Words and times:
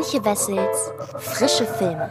Antje 0.00 0.24
Wessels 0.24 0.92
Frische 1.18 1.66
Filme. 1.66 2.08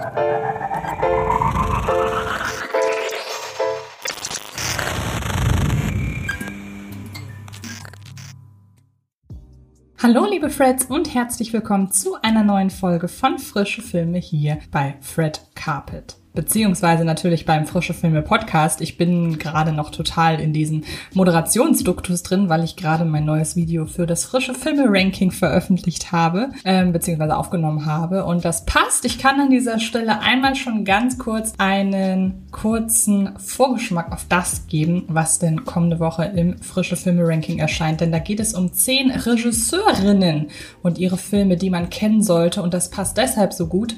Hallo 9.97 10.27
liebe 10.29 10.51
Freds 10.51 10.85
und 10.85 11.15
herzlich 11.15 11.51
willkommen 11.51 11.91
zu 11.91 12.13
einer 12.21 12.43
neuen 12.43 12.69
Folge 12.69 13.07
von 13.07 13.39
Frische 13.39 13.81
Filme 13.81 14.19
hier 14.19 14.59
bei 14.69 14.95
Fred 15.01 15.41
Carpet 15.55 16.18
beziehungsweise 16.33 17.05
natürlich 17.05 17.45
beim 17.45 17.65
Frische 17.65 17.93
Filme 17.93 18.21
Podcast. 18.21 18.81
Ich 18.81 18.97
bin 18.97 19.39
gerade 19.39 19.71
noch 19.71 19.89
total 19.89 20.39
in 20.39 20.53
diesen 20.53 20.85
Moderationsduktus 21.13 22.23
drin, 22.23 22.49
weil 22.49 22.63
ich 22.63 22.75
gerade 22.75 23.05
mein 23.05 23.25
neues 23.25 23.55
Video 23.55 23.85
für 23.85 24.05
das 24.05 24.25
Frische 24.25 24.53
Filme 24.53 24.85
Ranking 24.87 25.31
veröffentlicht 25.31 26.11
habe, 26.11 26.49
ähm, 26.65 26.93
beziehungsweise 26.93 27.35
aufgenommen 27.35 27.85
habe. 27.85 28.25
Und 28.25 28.45
das 28.45 28.65
passt. 28.65 29.05
Ich 29.05 29.17
kann 29.17 29.39
an 29.39 29.49
dieser 29.49 29.79
Stelle 29.79 30.19
einmal 30.21 30.55
schon 30.55 30.85
ganz 30.85 31.17
kurz 31.17 31.53
einen 31.57 32.47
kurzen 32.51 33.37
Vorgeschmack 33.37 34.11
auf 34.11 34.25
das 34.29 34.67
geben, 34.67 35.03
was 35.07 35.39
denn 35.39 35.65
kommende 35.65 35.99
Woche 35.99 36.25
im 36.25 36.57
Frische 36.59 36.95
Filme 36.95 37.27
Ranking 37.27 37.59
erscheint. 37.59 38.01
Denn 38.01 38.11
da 38.11 38.19
geht 38.19 38.39
es 38.39 38.53
um 38.53 38.71
zehn 38.71 39.11
Regisseurinnen 39.11 40.47
und 40.83 40.97
ihre 40.97 41.17
Filme, 41.17 41.57
die 41.57 41.69
man 41.69 41.89
kennen 41.89 42.21
sollte. 42.21 42.61
Und 42.61 42.73
das 42.73 42.89
passt 42.89 43.17
deshalb 43.17 43.53
so 43.53 43.67
gut, 43.67 43.95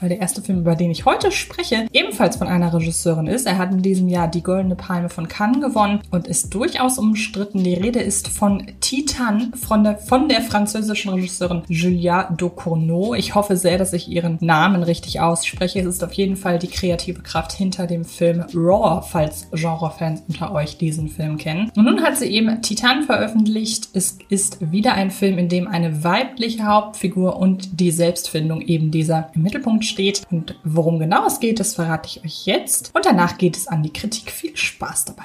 weil 0.00 0.08
der 0.08 0.20
erste 0.20 0.42
Film, 0.42 0.60
über 0.60 0.74
den 0.74 0.90
ich 0.90 1.04
heute 1.04 1.30
spreche, 1.32 1.86
ebenfalls 1.92 2.36
von 2.36 2.48
einer 2.48 2.72
Regisseurin 2.72 3.26
ist. 3.26 3.46
Er 3.46 3.58
hat 3.58 3.72
in 3.72 3.82
diesem 3.82 4.08
Jahr 4.08 4.28
die 4.28 4.42
Goldene 4.42 4.76
Palme 4.76 5.08
von 5.08 5.28
Cannes 5.28 5.60
gewonnen 5.60 6.00
und 6.10 6.26
ist 6.26 6.54
durchaus 6.54 6.98
umstritten. 6.98 7.62
Die 7.62 7.74
Rede 7.74 8.00
ist 8.00 8.28
von 8.28 8.66
Titan, 8.80 9.52
von 9.54 9.84
der, 9.84 9.98
von 9.98 10.28
der 10.28 10.42
französischen 10.42 11.12
Regisseurin 11.12 11.62
Julia 11.68 12.30
Ducournau. 12.30 13.14
Ich 13.14 13.34
hoffe 13.34 13.56
sehr, 13.56 13.78
dass 13.78 13.92
ich 13.92 14.08
ihren 14.08 14.38
Namen 14.40 14.82
richtig 14.82 15.20
ausspreche. 15.20 15.80
Es 15.80 15.86
ist 15.86 16.04
auf 16.04 16.12
jeden 16.12 16.36
Fall 16.36 16.58
die 16.58 16.68
kreative 16.68 17.22
Kraft 17.22 17.52
hinter 17.52 17.86
dem 17.86 18.04
Film 18.04 18.44
Raw, 18.54 19.02
falls 19.06 19.48
Genrefans 19.52 20.22
unter 20.28 20.52
euch 20.52 20.78
diesen 20.78 21.08
Film 21.08 21.38
kennen. 21.38 21.70
Und 21.76 21.84
nun 21.84 22.02
hat 22.02 22.16
sie 22.16 22.26
eben 22.26 22.62
Titan 22.62 23.04
veröffentlicht. 23.04 23.88
Es 23.92 24.18
ist 24.28 24.72
wieder 24.72 24.94
ein 24.94 25.10
Film, 25.10 25.38
in 25.38 25.48
dem 25.48 25.68
eine 25.68 26.04
weibliche 26.04 26.64
Hauptfigur 26.64 27.36
und 27.36 27.80
die 27.80 27.90
Selbstfindung 27.90 28.60
eben 28.60 28.90
dieser 28.90 29.30
im 29.34 29.42
Mittelpunkt 29.42 29.83
steht. 29.84 30.22
Und 30.30 30.58
worum 30.64 30.98
genau 30.98 31.26
es 31.26 31.40
geht, 31.40 31.60
das 31.60 31.74
verrate 31.74 32.08
ich 32.08 32.24
euch 32.24 32.46
jetzt. 32.46 32.90
Und 32.94 33.06
danach 33.06 33.38
geht 33.38 33.56
es 33.56 33.68
an 33.68 33.82
die 33.82 33.92
Kritik. 33.92 34.30
Viel 34.30 34.56
Spaß 34.56 35.04
dabei. 35.04 35.24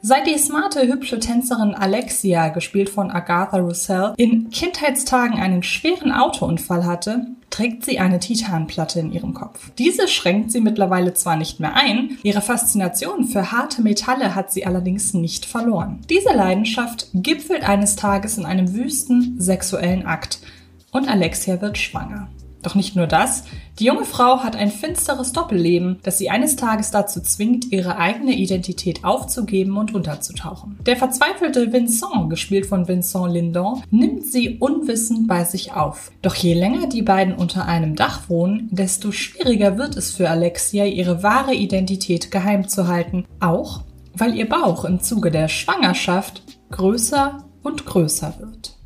Seit 0.00 0.28
die 0.28 0.38
smarte, 0.38 0.86
hübsche 0.86 1.18
Tänzerin 1.18 1.74
Alexia, 1.74 2.48
gespielt 2.48 2.88
von 2.88 3.10
Agatha 3.10 3.58
Roussel, 3.58 4.14
in 4.16 4.48
Kindheitstagen 4.50 5.40
einen 5.40 5.64
schweren 5.64 6.12
Autounfall 6.12 6.86
hatte, 6.86 7.26
trägt 7.50 7.84
sie 7.84 7.98
eine 7.98 8.20
Titanplatte 8.20 9.00
in 9.00 9.12
ihrem 9.12 9.34
Kopf. 9.34 9.70
Diese 9.76 10.06
schränkt 10.06 10.52
sie 10.52 10.60
mittlerweile 10.60 11.14
zwar 11.14 11.36
nicht 11.36 11.58
mehr 11.58 11.74
ein, 11.74 12.16
ihre 12.22 12.42
Faszination 12.42 13.24
für 13.24 13.50
harte 13.50 13.82
Metalle 13.82 14.36
hat 14.36 14.52
sie 14.52 14.66
allerdings 14.66 15.14
nicht 15.14 15.44
verloren. 15.44 16.00
Diese 16.08 16.32
Leidenschaft 16.32 17.08
gipfelt 17.14 17.68
eines 17.68 17.96
Tages 17.96 18.38
in 18.38 18.46
einem 18.46 18.74
wüsten 18.74 19.40
sexuellen 19.40 20.06
Akt 20.06 20.38
und 20.92 21.08
Alexia 21.08 21.60
wird 21.60 21.76
schwanger. 21.76 22.28
Doch 22.62 22.74
nicht 22.74 22.96
nur 22.96 23.06
das, 23.06 23.44
die 23.78 23.84
junge 23.84 24.04
Frau 24.04 24.40
hat 24.40 24.56
ein 24.56 24.70
finsteres 24.70 25.32
Doppelleben, 25.32 26.00
das 26.02 26.18
sie 26.18 26.30
eines 26.30 26.56
Tages 26.56 26.90
dazu 26.90 27.20
zwingt, 27.20 27.70
ihre 27.70 27.96
eigene 27.96 28.32
Identität 28.32 29.04
aufzugeben 29.04 29.76
und 29.76 29.94
unterzutauchen. 29.94 30.78
Der 30.84 30.96
verzweifelte 30.96 31.72
Vincent, 31.72 32.30
gespielt 32.30 32.66
von 32.66 32.88
Vincent 32.88 33.32
Lindon, 33.32 33.82
nimmt 33.90 34.24
sie 34.24 34.58
unwissend 34.58 35.28
bei 35.28 35.44
sich 35.44 35.72
auf. 35.72 36.10
Doch 36.22 36.34
je 36.34 36.54
länger 36.54 36.88
die 36.88 37.02
beiden 37.02 37.34
unter 37.34 37.66
einem 37.66 37.94
Dach 37.94 38.28
wohnen, 38.28 38.68
desto 38.72 39.12
schwieriger 39.12 39.78
wird 39.78 39.96
es 39.96 40.10
für 40.10 40.28
Alexia, 40.28 40.84
ihre 40.84 41.22
wahre 41.22 41.54
Identität 41.54 42.30
geheim 42.30 42.68
zu 42.68 42.88
halten, 42.88 43.24
auch 43.40 43.82
weil 44.14 44.34
ihr 44.34 44.48
Bauch 44.48 44.84
im 44.84 45.00
Zuge 45.00 45.30
der 45.30 45.48
Schwangerschaft 45.48 46.42
größer 46.70 47.44
und 47.62 47.86
größer 47.86 48.34
wird. 48.40 48.77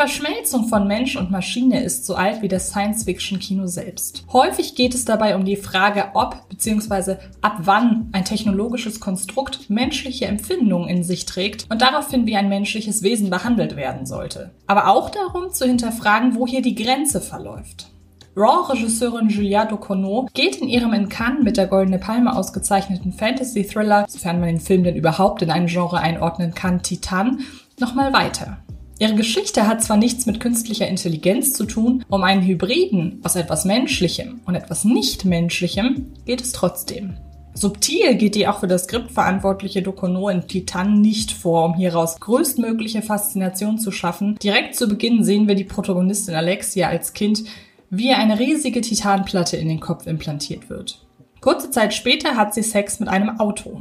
Verschmelzung 0.00 0.66
von 0.66 0.88
Mensch 0.88 1.16
und 1.16 1.30
Maschine 1.30 1.84
ist 1.84 2.06
so 2.06 2.14
alt 2.14 2.40
wie 2.40 2.48
das 2.48 2.70
Science-Fiction-Kino 2.70 3.66
selbst. 3.66 4.24
Häufig 4.32 4.74
geht 4.74 4.94
es 4.94 5.04
dabei 5.04 5.36
um 5.36 5.44
die 5.44 5.56
Frage, 5.56 6.12
ob 6.14 6.48
bzw. 6.48 7.16
ab 7.42 7.58
wann 7.64 8.08
ein 8.12 8.24
technologisches 8.24 8.98
Konstrukt 8.98 9.68
menschliche 9.68 10.24
Empfindungen 10.24 10.88
in 10.88 11.04
sich 11.04 11.26
trägt 11.26 11.66
und 11.68 11.82
daraufhin 11.82 12.24
wie 12.24 12.34
ein 12.34 12.48
menschliches 12.48 13.02
Wesen 13.02 13.28
behandelt 13.28 13.76
werden 13.76 14.06
sollte. 14.06 14.52
Aber 14.66 14.88
auch 14.88 15.10
darum 15.10 15.52
zu 15.52 15.66
hinterfragen, 15.66 16.34
wo 16.34 16.46
hier 16.46 16.62
die 16.62 16.76
Grenze 16.76 17.20
verläuft. 17.20 17.90
Raw-Regisseurin 18.34 19.28
Julia 19.28 19.66
Ducournau 19.66 20.28
geht 20.32 20.56
in 20.56 20.68
ihrem 20.68 20.94
in 20.94 21.10
Cannes 21.10 21.44
mit 21.44 21.58
der 21.58 21.66
Goldene 21.66 21.98
Palme 21.98 22.34
ausgezeichneten 22.34 23.12
Fantasy-Thriller, 23.12 24.06
sofern 24.08 24.40
man 24.40 24.48
den 24.48 24.60
Film 24.60 24.82
denn 24.82 24.96
überhaupt 24.96 25.42
in 25.42 25.50
ein 25.50 25.66
Genre 25.66 25.98
einordnen 25.98 26.54
kann, 26.54 26.82
Titan, 26.82 27.40
nochmal 27.78 28.14
weiter. 28.14 28.56
Ihre 29.00 29.14
Geschichte 29.14 29.66
hat 29.66 29.82
zwar 29.82 29.96
nichts 29.96 30.26
mit 30.26 30.40
künstlicher 30.40 30.86
Intelligenz 30.86 31.54
zu 31.54 31.64
tun, 31.64 32.04
um 32.10 32.22
einen 32.22 32.42
Hybriden 32.46 33.18
aus 33.24 33.34
etwas 33.34 33.64
Menschlichem 33.64 34.42
und 34.44 34.54
etwas 34.54 34.84
Nicht-Menschlichem 34.84 36.12
geht 36.26 36.42
es 36.42 36.52
trotzdem. 36.52 37.16
Subtil 37.54 38.16
geht 38.16 38.34
die 38.34 38.46
auch 38.46 38.60
für 38.60 38.66
das 38.66 38.84
Skript 38.84 39.10
verantwortliche 39.10 39.80
Dokono 39.80 40.28
in 40.28 40.46
Titan 40.46 41.00
nicht 41.00 41.32
vor, 41.32 41.64
um 41.64 41.74
hieraus 41.76 42.20
größtmögliche 42.20 43.00
Faszination 43.00 43.78
zu 43.78 43.90
schaffen. 43.90 44.36
Direkt 44.42 44.76
zu 44.76 44.86
Beginn 44.86 45.24
sehen 45.24 45.48
wir 45.48 45.54
die 45.54 45.64
Protagonistin 45.64 46.34
Alexia 46.34 46.88
als 46.88 47.14
Kind, 47.14 47.44
wie 47.88 48.10
ihr 48.10 48.18
eine 48.18 48.38
riesige 48.38 48.82
Titanplatte 48.82 49.56
in 49.56 49.68
den 49.68 49.80
Kopf 49.80 50.06
implantiert 50.06 50.68
wird. 50.68 51.06
Kurze 51.40 51.70
Zeit 51.70 51.94
später 51.94 52.36
hat 52.36 52.52
sie 52.52 52.62
Sex 52.62 53.00
mit 53.00 53.08
einem 53.08 53.40
Auto. 53.40 53.80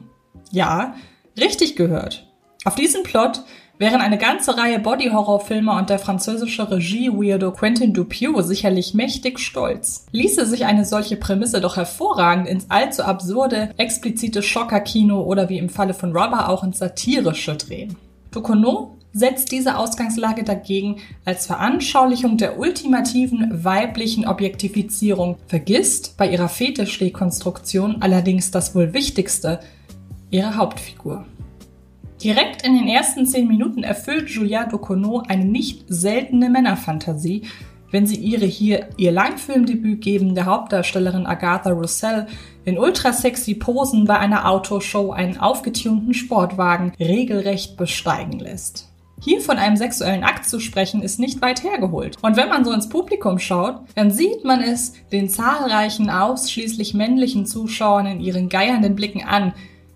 Ja, 0.50 0.96
richtig 1.38 1.76
gehört. 1.76 2.26
Auf 2.64 2.76
diesen 2.76 3.04
Plot 3.04 3.44
Während 3.82 4.02
eine 4.02 4.18
ganze 4.18 4.58
Reihe 4.58 4.78
Body-Horror-Filme 4.78 5.72
und 5.72 5.90
der 5.90 6.00
französische 6.00 6.70
Regie-Weirdo 6.70 7.54
Quentin 7.54 7.94
Dupieux 7.94 8.44
sicherlich 8.46 8.94
mächtig 8.94 9.40
stolz, 9.40 10.06
ließe 10.12 10.46
sich 10.46 10.66
eine 10.66 10.84
solche 10.84 11.16
Prämisse 11.16 11.62
doch 11.62 11.78
hervorragend 11.78 12.50
ins 12.50 12.70
allzu 12.70 13.04
absurde, 13.04 13.70
explizite 13.78 14.44
Schocker-Kino 14.44 15.22
oder 15.22 15.48
wie 15.48 15.58
im 15.58 15.70
Falle 15.70 15.94
von 15.94 16.12
Rubber 16.12 16.50
auch 16.50 16.66
ins 16.66 16.80
satirische 16.80 17.56
drehen. 17.56 17.96
Ducournau 18.32 18.98
setzt 19.14 19.54
diese 19.54 19.78
Ausgangslage 19.78 20.44
dagegen 20.44 20.98
als 21.24 21.46
Veranschaulichung 21.46 22.36
der 22.36 22.60
ultimativen 22.60 23.64
weiblichen 23.64 24.28
Objektifizierung, 24.28 25.38
vergisst 25.48 26.18
bei 26.18 26.30
ihrer 26.30 26.50
Fetischrekonstruktion 26.50 28.02
allerdings 28.02 28.52
das 28.52 28.76
wohl 28.76 28.92
wichtigste, 28.94 29.62
ihre 30.32 30.58
Hauptfigur. 30.58 31.24
Direkt 32.24 32.64
in 32.64 32.76
den 32.76 32.90
ersten 32.90 33.26
zehn 33.26 33.48
Minuten 33.48 33.84
erfüllt 33.84 34.30
Julia 34.30 34.66
Ducournau 34.66 35.24
eine 35.30 35.46
nicht 35.46 35.86
seltene 35.88 36.50
Männerfantasie, 36.50 37.44
wenn 37.92 38.06
sie 38.06 38.18
ihre 38.18 38.46
hier 38.46 38.90
ihr 38.98 39.14
Langfilmdebüt 39.14 40.04
gebende 40.04 40.46
Hauptdarstellerin 40.46 41.26
Agatha 41.26 41.72
Roussel 41.72 42.28
in 42.66 42.78
ultrasexy 42.78 43.56
Posen 43.56 44.04
bei 44.04 44.18
einer 44.18 44.50
Autoshow 44.50 45.12
einen 45.12 45.38
aufgetunten 45.38 46.14
Sportwagen 46.14 46.92
regelrecht 47.00 47.78
besteigen 47.78 48.40
lässt. 48.40 48.90
Hier 49.22 49.40
von 49.40 49.58
einem 49.58 49.78
sexuellen 49.78 50.24
Akt 50.24 50.48
zu 50.48 50.60
sprechen, 50.60 51.02
ist 51.02 51.20
nicht 51.20 51.42
weit 51.42 51.64
hergeholt. 51.64 52.18
Und 52.22 52.38
wenn 52.38 52.50
man 52.50 52.64
so 52.64 52.72
ins 52.72 52.90
Publikum 52.90 53.40
schaut, 53.40 53.80
dann 53.96 54.12
sieht 54.12 54.44
man 54.44 54.62
es 54.62 54.94
den 55.12 55.30
zahlreichen 55.30 56.10
ausschließlich 56.10 56.94
männlichen 56.94 57.46
Zuschauern 57.46 58.06
in 58.06 58.20
ihren 58.20 58.50
geiernden 58.50 58.96
Blicken 58.96 59.24
an, 59.24 59.54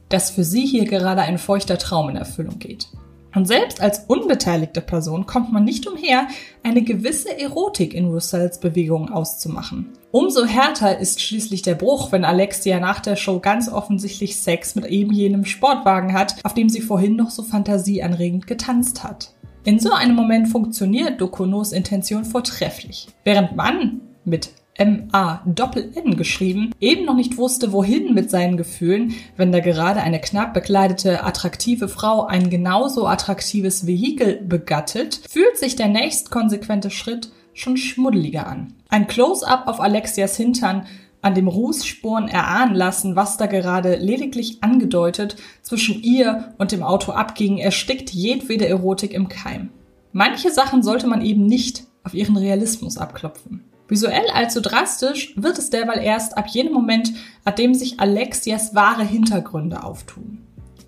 dass 0.10 0.32
für 0.32 0.44
sie 0.44 0.66
hier 0.66 0.86
gerade 0.86 1.22
ein 1.22 1.38
feuchter 1.38 1.78
Traum 1.78 2.10
in 2.10 2.16
Erfüllung 2.16 2.60
geht. 2.60 2.88
Und 3.36 3.48
selbst 3.48 3.82
als 3.82 4.06
unbeteiligte 4.08 4.82
Person 4.82 5.26
kommt 5.26 5.52
man 5.52 5.64
nicht 5.64 5.88
umher, 5.88 6.28
eine 6.62 6.84
gewisse 6.84 7.38
Erotik 7.40 7.94
in 7.94 8.06
Russells 8.06 8.60
Bewegungen 8.60 9.10
auszumachen. 9.10 9.90
Umso 10.12 10.46
härter 10.46 11.00
ist 11.00 11.22
schließlich 11.22 11.64
der 11.64 11.74
Bruch, 11.74 12.12
wenn 12.12 12.26
Alexia 12.26 12.80
nach 12.80 13.00
der 13.00 13.16
Show 13.16 13.40
ganz 13.40 13.70
offensichtlich 13.70 14.38
Sex 14.38 14.76
mit 14.76 14.86
eben 14.86 15.12
jenem 15.12 15.46
Sportwagen 15.46 16.14
hat, 16.14 16.36
auf 16.44 16.54
dem 16.54 16.70
sie 16.70 16.82
vorhin 16.82 17.16
noch 17.16 17.32
so 17.32 17.42
fantasieanregend 17.42 18.46
getanzt 18.46 19.04
hat. 19.04 19.34
In 19.66 19.80
so 19.80 19.92
einem 19.92 20.16
Moment 20.16 20.50
funktioniert 20.50 21.20
Dokonos 21.20 21.72
Intention 21.72 22.26
vortrefflich. 22.26 23.08
Während 23.24 23.56
man 23.56 24.02
mit 24.26 24.52
M-A-Doppel-N 24.76 26.18
geschrieben, 26.18 26.72
eben 26.80 27.06
noch 27.06 27.16
nicht 27.16 27.38
wusste, 27.38 27.72
wohin 27.72 28.14
mit 28.14 28.30
seinen 28.30 28.58
Gefühlen, 28.58 29.14
wenn 29.38 29.52
da 29.52 29.60
gerade 29.60 30.02
eine 30.02 30.20
knapp 30.20 30.54
bekleidete, 30.54 31.24
attraktive 31.24 31.88
Frau 31.88 32.26
ein 32.26 32.50
genauso 32.50 33.08
attraktives 33.08 33.86
Vehikel 33.86 34.42
begattet, 34.42 35.22
fühlt 35.30 35.58
sich 35.58 35.76
der 35.76 35.88
nächstkonsequente 35.88 36.90
Schritt 36.90 37.32
schon 37.54 37.78
schmuddeliger 37.78 38.48
an. 38.48 38.74
Ein 38.90 39.08
Close-up 39.08 39.68
auf 39.68 39.80
Alexias 39.80 40.36
Hintern 40.38 40.88
an 41.22 41.36
dem 41.36 41.48
Rußspuren 41.48 42.28
erahnen 42.28 42.76
lassen, 42.76 43.16
was 43.16 43.38
da 43.38 43.46
gerade 43.46 43.96
lediglich 43.96 44.62
angedeutet 44.62 45.38
zwischen 45.62 46.04
ihr 46.04 46.54
und 46.58 46.72
dem 46.72 46.84
Auto 46.84 47.14
abging, 47.14 47.60
erstickt 47.60 48.10
jedwede 48.10 48.68
Erotik 48.68 49.14
im 49.14 49.30
Keim. 49.30 49.70
Manche 50.12 50.52
Sachen 50.52 50.84
sollte 50.84 51.08
man 51.08 51.22
eben 51.24 51.46
nicht 51.46 51.86
auf 52.04 52.14
ihren 52.14 52.36
Realismus 52.36 52.98
abklopfen. 52.98 53.64
Visuell 53.88 54.30
allzu 54.34 54.62
drastisch 54.62 55.34
wird 55.36 55.58
es 55.58 55.70
derweil 55.70 56.02
erst 56.04 56.38
ab 56.38 56.48
jenem 56.48 56.74
Moment, 56.74 57.14
ab 57.44 57.56
dem 57.56 57.74
sich 57.74 58.00
Alexias 58.00 58.74
wahre 58.74 59.04
Hintergründe 59.04 59.84
auftun. 59.84 60.40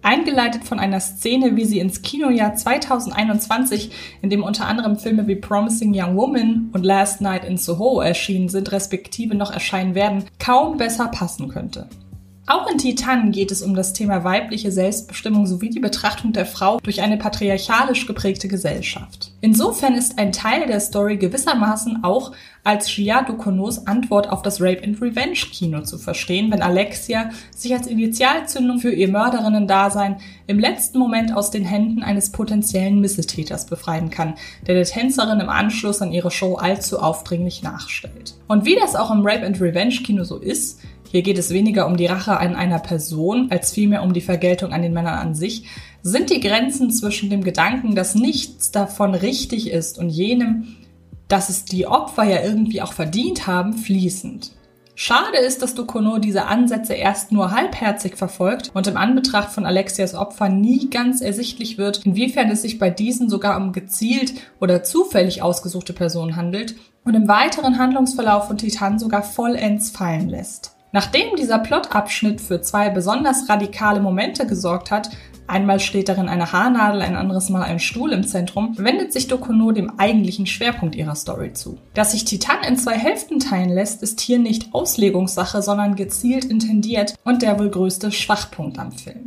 Eingeleitet 0.01 0.63
von 0.63 0.79
einer 0.79 0.99
Szene, 0.99 1.55
wie 1.55 1.65
sie 1.65 1.79
ins 1.79 2.03
Kinojahr 2.03 2.53
2021, 2.53 3.91
in 4.21 4.29
dem 4.29 4.43
unter 4.43 4.67
anderem 4.67 4.97
Filme 4.97 5.27
wie 5.27 5.35
Promising 5.35 5.93
Young 5.95 6.15
Woman 6.15 6.69
und 6.73 6.85
Last 6.85 7.21
Night 7.21 7.43
in 7.43 7.57
Soho 7.57 8.01
erschienen 8.01 8.47
sind, 8.47 8.71
respektive 8.71 9.33
noch 9.33 9.51
erscheinen 9.51 9.95
werden, 9.95 10.25
kaum 10.37 10.77
besser 10.77 11.07
passen 11.07 11.49
könnte. 11.49 11.89
Auch 12.47 12.69
in 12.69 12.77
Titan 12.77 13.31
geht 13.31 13.51
es 13.51 13.63
um 13.63 13.73
das 13.73 13.93
Thema 13.93 14.23
weibliche 14.23 14.71
Selbstbestimmung 14.71 15.47
sowie 15.47 15.71
die 15.71 15.79
Betrachtung 15.79 16.31
der 16.31 16.45
Frau 16.45 16.77
durch 16.83 17.01
eine 17.01 17.17
patriarchalisch 17.17 18.05
geprägte 18.05 18.47
Gesellschaft. 18.47 19.31
Insofern 19.41 19.95
ist 19.95 20.19
ein 20.19 20.31
Teil 20.31 20.67
der 20.67 20.79
Story 20.79 21.17
gewissermaßen 21.17 22.03
auch 22.03 22.33
als 22.63 22.91
Shia 22.91 23.23
Dukonos 23.23 23.87
Antwort 23.87 24.29
auf 24.29 24.43
das 24.43 24.61
Rape 24.61 24.83
and 24.83 25.01
Revenge 25.01 25.37
Kino 25.51 25.81
zu 25.81 25.97
verstehen, 25.97 26.51
wenn 26.51 26.61
Alexia 26.61 27.31
sich 27.55 27.73
als 27.73 27.87
Initialzündung 27.87 28.79
für 28.79 28.91
ihr 28.91 29.07
Mörderinnen-Dasein 29.07 30.17
im 30.45 30.59
letzten 30.59 30.99
Moment 30.99 31.35
aus 31.35 31.49
den 31.49 31.65
Händen 31.65 32.03
eines 32.03 32.31
potenziellen 32.31 33.01
Missetäters 33.01 33.65
befreien 33.65 34.11
kann, 34.11 34.35
der 34.67 34.75
der 34.75 34.85
Tänzerin 34.85 35.39
im 35.39 35.49
Anschluss 35.49 36.01
an 36.01 36.11
ihre 36.11 36.29
Show 36.29 36.55
allzu 36.55 36.99
aufdringlich 36.99 37.63
nachstellt. 37.63 38.35
Und 38.47 38.65
wie 38.65 38.75
das 38.75 38.95
auch 38.95 39.09
im 39.09 39.25
Rape 39.25 39.45
and 39.45 39.59
Revenge 39.59 39.95
Kino 40.03 40.23
so 40.23 40.37
ist, 40.37 40.79
hier 41.11 41.21
geht 41.21 41.37
es 41.37 41.51
weniger 41.51 41.87
um 41.87 41.97
die 41.97 42.05
Rache 42.05 42.37
an 42.37 42.55
einer 42.55 42.79
Person, 42.79 43.47
als 43.51 43.71
vielmehr 43.71 44.03
um 44.03 44.13
die 44.13 44.21
Vergeltung 44.21 44.73
an 44.73 44.81
den 44.81 44.93
Männern 44.93 45.19
an 45.19 45.35
sich, 45.35 45.65
sind 46.01 46.29
die 46.29 46.39
Grenzen 46.39 46.91
zwischen 46.91 47.29
dem 47.29 47.43
Gedanken, 47.43 47.95
dass 47.95 48.15
nichts 48.15 48.71
davon 48.71 49.15
richtig 49.15 49.69
ist 49.71 49.97
und 49.97 50.09
jenem, 50.09 50.75
dass 51.27 51.49
es 51.49 51.65
die 51.65 51.87
Opfer 51.87 52.23
ja 52.23 52.43
irgendwie 52.43 52.81
auch 52.81 52.93
verdient 52.93 53.47
haben, 53.47 53.73
fließend. 53.73 54.51
Schade 54.97 55.37
ist, 55.39 55.61
dass 55.61 55.75
Ducournau 55.75 56.19
diese 56.19 56.45
Ansätze 56.45 56.93
erst 56.93 57.33
nur 57.33 57.51
halbherzig 57.51 58.15
verfolgt 58.15 58.71
und 58.73 58.87
im 58.87 58.95
Anbetracht 58.95 59.51
von 59.51 59.65
Alexias 59.65 60.15
Opfer 60.15 60.47
nie 60.47 60.89
ganz 60.89 61.19
ersichtlich 61.19 61.77
wird, 61.77 62.05
inwiefern 62.05 62.49
es 62.49 62.61
sich 62.61 62.79
bei 62.79 62.89
diesen 62.89 63.29
sogar 63.29 63.57
um 63.57 63.73
gezielt 63.73 64.33
oder 64.61 64.83
zufällig 64.83 65.41
ausgesuchte 65.41 65.91
Personen 65.91 66.37
handelt 66.37 66.75
und 67.03 67.13
im 67.13 67.27
weiteren 67.27 67.77
Handlungsverlauf 67.77 68.47
von 68.47 68.57
Titan 68.57 68.97
sogar 68.97 69.21
vollends 69.21 69.89
fallen 69.89 70.29
lässt. 70.29 70.74
Nachdem 70.95 71.35
dieser 71.35 71.59
Plotabschnitt 71.59 72.39
für 72.39 72.61
zwei 72.61 72.89
besonders 72.89 73.49
radikale 73.49 73.99
Momente 73.99 74.47
gesorgt 74.47 74.91
hat, 74.91 75.09
einmal 75.45 75.81
steht 75.81 76.07
darin 76.07 76.29
eine 76.29 76.53
Haarnadel, 76.53 77.01
ein 77.01 77.17
anderes 77.17 77.49
Mal 77.49 77.63
ein 77.63 77.79
Stuhl 77.79 78.13
im 78.13 78.25
Zentrum, 78.25 78.77
wendet 78.77 79.11
sich 79.11 79.27
Dokuno 79.27 79.73
dem 79.73 79.99
eigentlichen 79.99 80.45
Schwerpunkt 80.45 80.95
ihrer 80.95 81.15
Story 81.15 81.51
zu. 81.51 81.77
Dass 81.95 82.13
sich 82.13 82.23
Titan 82.23 82.63
in 82.65 82.77
zwei 82.77 82.97
Hälften 82.97 83.41
teilen 83.41 83.71
lässt, 83.71 84.03
ist 84.03 84.21
hier 84.21 84.39
nicht 84.39 84.73
Auslegungssache, 84.73 85.61
sondern 85.61 85.97
gezielt 85.97 86.45
intendiert 86.45 87.15
und 87.25 87.41
der 87.41 87.59
wohl 87.59 87.71
größte 87.71 88.13
Schwachpunkt 88.13 88.79
am 88.79 88.93
Film. 88.93 89.24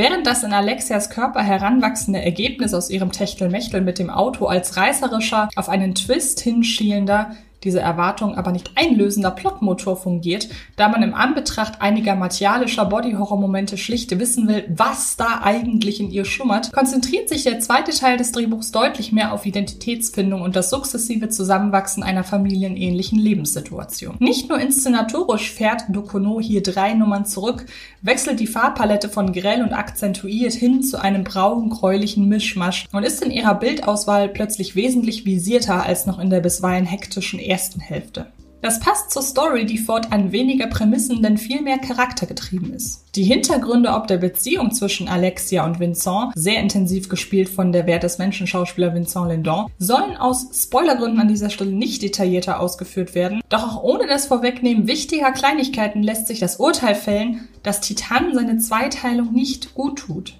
Während 0.00 0.26
das 0.26 0.44
in 0.44 0.54
Alexias 0.54 1.10
Körper 1.10 1.42
heranwachsende 1.42 2.22
Ergebnis 2.22 2.72
aus 2.72 2.88
ihrem 2.88 3.12
Techtelmechtel 3.12 3.82
mit 3.82 3.98
dem 3.98 4.08
Auto 4.08 4.46
als 4.46 4.78
reißerischer, 4.78 5.50
auf 5.56 5.68
einen 5.68 5.94
Twist 5.94 6.40
hinschielender, 6.40 7.36
diese 7.64 7.80
Erwartung 7.80 8.36
aber 8.36 8.52
nicht 8.52 8.70
einlösender 8.76 9.30
Plotmotor 9.30 9.96
fungiert, 9.96 10.48
da 10.76 10.88
man 10.88 11.02
im 11.02 11.14
Anbetracht 11.14 11.82
einiger 11.82 12.14
martialischer 12.14 12.86
Body-Horror-Momente 12.86 13.76
schlicht 13.76 14.18
wissen 14.18 14.48
will, 14.48 14.64
was 14.68 15.16
da 15.16 15.40
eigentlich 15.42 16.00
in 16.00 16.10
ihr 16.10 16.24
schlummert, 16.24 16.72
konzentriert 16.72 17.28
sich 17.28 17.44
der 17.44 17.60
zweite 17.60 17.92
Teil 17.92 18.16
des 18.16 18.32
Drehbuchs 18.32 18.72
deutlich 18.72 19.12
mehr 19.12 19.32
auf 19.32 19.46
Identitätsfindung 19.46 20.42
und 20.42 20.56
das 20.56 20.70
sukzessive 20.70 21.28
Zusammenwachsen 21.28 22.02
einer 22.02 22.24
familienähnlichen 22.24 23.18
Lebenssituation. 23.18 24.16
Nicht 24.18 24.48
nur 24.48 24.58
inszenatorisch 24.58 25.52
fährt 25.52 25.82
Dokono 25.88 26.40
hier 26.40 26.62
drei 26.62 26.94
Nummern 26.94 27.26
zurück, 27.26 27.66
wechselt 28.02 28.40
die 28.40 28.46
Farbpalette 28.46 29.08
von 29.08 29.32
grell 29.32 29.62
und 29.62 29.72
akzentuiert 29.72 30.52
hin 30.52 30.82
zu 30.82 31.00
einem 31.00 31.24
braun-gräulichen 31.24 32.28
Mischmasch 32.28 32.86
und 32.92 33.04
ist 33.04 33.22
in 33.22 33.30
ihrer 33.30 33.54
Bildauswahl 33.54 34.28
plötzlich 34.28 34.74
wesentlich 34.74 35.24
visierter 35.24 35.84
als 35.84 36.06
noch 36.06 36.18
in 36.18 36.30
der 36.30 36.40
bisweilen 36.40 36.86
hektischen 36.86 37.38
ersten 37.38 37.80
Hälfte. 37.80 38.26
Das 38.62 38.78
passt 38.78 39.10
zur 39.10 39.22
Story, 39.22 39.64
die 39.64 39.78
fortan 39.78 40.32
weniger 40.32 40.66
Prämissen, 40.66 41.22
denn 41.22 41.38
viel 41.38 41.62
mehr 41.62 41.78
charaktergetrieben 41.78 42.74
ist. 42.74 43.04
Die 43.14 43.24
Hintergründe 43.24 43.90
ob 43.90 44.06
der 44.06 44.18
Beziehung 44.18 44.72
zwischen 44.72 45.08
Alexia 45.08 45.64
und 45.64 45.80
Vincent, 45.80 46.32
sehr 46.34 46.60
intensiv 46.60 47.08
gespielt 47.08 47.48
von 47.48 47.72
der 47.72 47.86
Wert 47.86 48.02
des 48.02 48.18
Menschenschauspieler 48.18 48.94
Vincent 48.94 49.28
Lindon, 49.28 49.66
sollen 49.78 50.16
aus 50.16 50.48
Spoilergründen 50.52 51.20
an 51.20 51.28
dieser 51.28 51.48
Stelle 51.48 51.72
nicht 51.72 52.02
detaillierter 52.02 52.60
ausgeführt 52.60 53.14
werden. 53.14 53.40
Doch 53.48 53.64
auch 53.64 53.82
ohne 53.82 54.06
das 54.06 54.26
Vorwegnehmen 54.26 54.86
wichtiger 54.86 55.32
Kleinigkeiten 55.32 56.02
lässt 56.02 56.26
sich 56.26 56.38
das 56.38 56.56
Urteil 56.56 56.94
fällen, 56.94 57.48
dass 57.62 57.80
Titan 57.80 58.34
seine 58.34 58.58
Zweiteilung 58.58 59.32
nicht 59.32 59.74
gut 59.74 60.00
tut. 60.00 60.34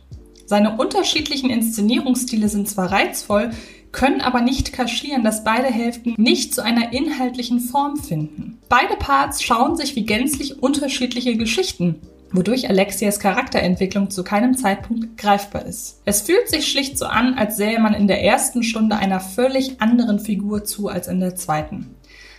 Seine 0.44 0.76
unterschiedlichen 0.76 1.48
Inszenierungsstile 1.48 2.48
sind 2.48 2.68
zwar 2.68 2.90
reizvoll, 2.90 3.50
können 3.92 4.20
aber 4.20 4.40
nicht 4.40 4.72
kaschieren, 4.72 5.24
dass 5.24 5.44
beide 5.44 5.68
Hälften 5.68 6.14
nicht 6.16 6.54
zu 6.54 6.62
einer 6.62 6.92
inhaltlichen 6.92 7.60
Form 7.60 7.96
finden. 7.96 8.58
Beide 8.68 8.96
Parts 8.96 9.42
schauen 9.42 9.76
sich 9.76 9.96
wie 9.96 10.04
gänzlich 10.04 10.62
unterschiedliche 10.62 11.36
Geschichten, 11.36 11.96
wodurch 12.32 12.68
Alexias 12.68 13.18
Charakterentwicklung 13.18 14.10
zu 14.10 14.22
keinem 14.22 14.56
Zeitpunkt 14.56 15.16
greifbar 15.16 15.66
ist. 15.66 16.00
Es 16.04 16.22
fühlt 16.22 16.48
sich 16.48 16.68
schlicht 16.68 16.98
so 16.98 17.06
an, 17.06 17.34
als 17.34 17.56
sähe 17.56 17.80
man 17.80 17.94
in 17.94 18.06
der 18.06 18.22
ersten 18.22 18.62
Stunde 18.62 18.96
einer 18.96 19.20
völlig 19.20 19.80
anderen 19.80 20.20
Figur 20.20 20.64
zu 20.64 20.88
als 20.88 21.08
in 21.08 21.20
der 21.20 21.34
zweiten. 21.36 21.94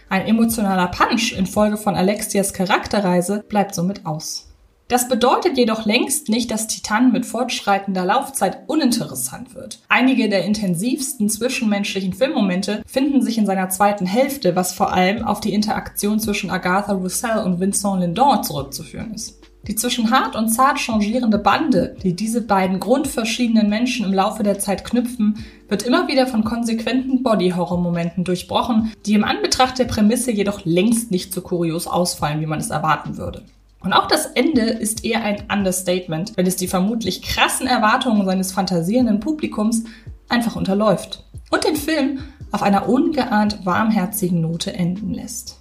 Ein 0.09 0.27
emotionaler 0.27 0.87
Punch 0.87 1.33
infolge 1.37 1.77
von 1.77 1.95
Alexias 1.95 2.53
Charakterreise 2.53 3.43
bleibt 3.47 3.75
somit 3.75 4.05
aus. 4.05 4.50
Das 4.91 5.07
bedeutet 5.07 5.57
jedoch 5.57 5.85
längst 5.85 6.27
nicht, 6.27 6.51
dass 6.51 6.67
Titan 6.67 7.13
mit 7.13 7.25
fortschreitender 7.25 8.03
Laufzeit 8.03 8.63
uninteressant 8.67 9.55
wird. 9.55 9.79
Einige 9.87 10.27
der 10.27 10.43
intensivsten 10.43 11.29
zwischenmenschlichen 11.29 12.11
Filmmomente 12.11 12.83
finden 12.85 13.21
sich 13.21 13.37
in 13.37 13.45
seiner 13.45 13.69
zweiten 13.69 14.05
Hälfte, 14.05 14.53
was 14.57 14.73
vor 14.73 14.91
allem 14.91 15.23
auf 15.23 15.39
die 15.39 15.53
Interaktion 15.53 16.19
zwischen 16.19 16.49
Agatha 16.49 16.91
Roussel 16.91 17.37
und 17.45 17.61
Vincent 17.61 18.01
Lindon 18.01 18.43
zurückzuführen 18.43 19.13
ist. 19.13 19.39
Die 19.65 19.75
zwischen 19.75 20.11
hart 20.11 20.35
und 20.35 20.49
zart 20.49 20.77
changierende 20.77 21.37
Bande, 21.37 21.95
die 22.03 22.13
diese 22.13 22.41
beiden 22.41 22.81
grundverschiedenen 22.81 23.69
Menschen 23.69 24.05
im 24.05 24.13
Laufe 24.13 24.43
der 24.43 24.59
Zeit 24.59 24.83
knüpfen, 24.83 25.45
wird 25.69 25.83
immer 25.83 26.09
wieder 26.09 26.27
von 26.27 26.43
konsequenten 26.43 27.23
Body-Horror-Momenten 27.23 28.25
durchbrochen, 28.25 28.91
die 29.05 29.13
im 29.13 29.23
Anbetracht 29.23 29.79
der 29.79 29.85
Prämisse 29.85 30.31
jedoch 30.31 30.65
längst 30.65 31.11
nicht 31.11 31.33
so 31.33 31.39
kurios 31.39 31.87
ausfallen, 31.87 32.41
wie 32.41 32.45
man 32.45 32.59
es 32.59 32.71
erwarten 32.71 33.15
würde. 33.15 33.45
Und 33.83 33.93
auch 33.93 34.07
das 34.07 34.27
Ende 34.27 34.61
ist 34.61 35.03
eher 35.03 35.23
ein 35.23 35.43
Understatement, 35.51 36.33
wenn 36.37 36.45
es 36.45 36.55
die 36.55 36.67
vermutlich 36.67 37.21
krassen 37.21 37.67
Erwartungen 37.67 38.25
seines 38.25 38.51
fantasierenden 38.51 39.19
Publikums 39.19 39.83
einfach 40.29 40.55
unterläuft 40.55 41.25
und 41.49 41.63
den 41.63 41.75
Film 41.75 42.19
auf 42.51 42.61
einer 42.63 42.87
ungeahnt 42.87 43.65
warmherzigen 43.65 44.41
Note 44.41 44.73
enden 44.73 45.13
lässt. 45.13 45.59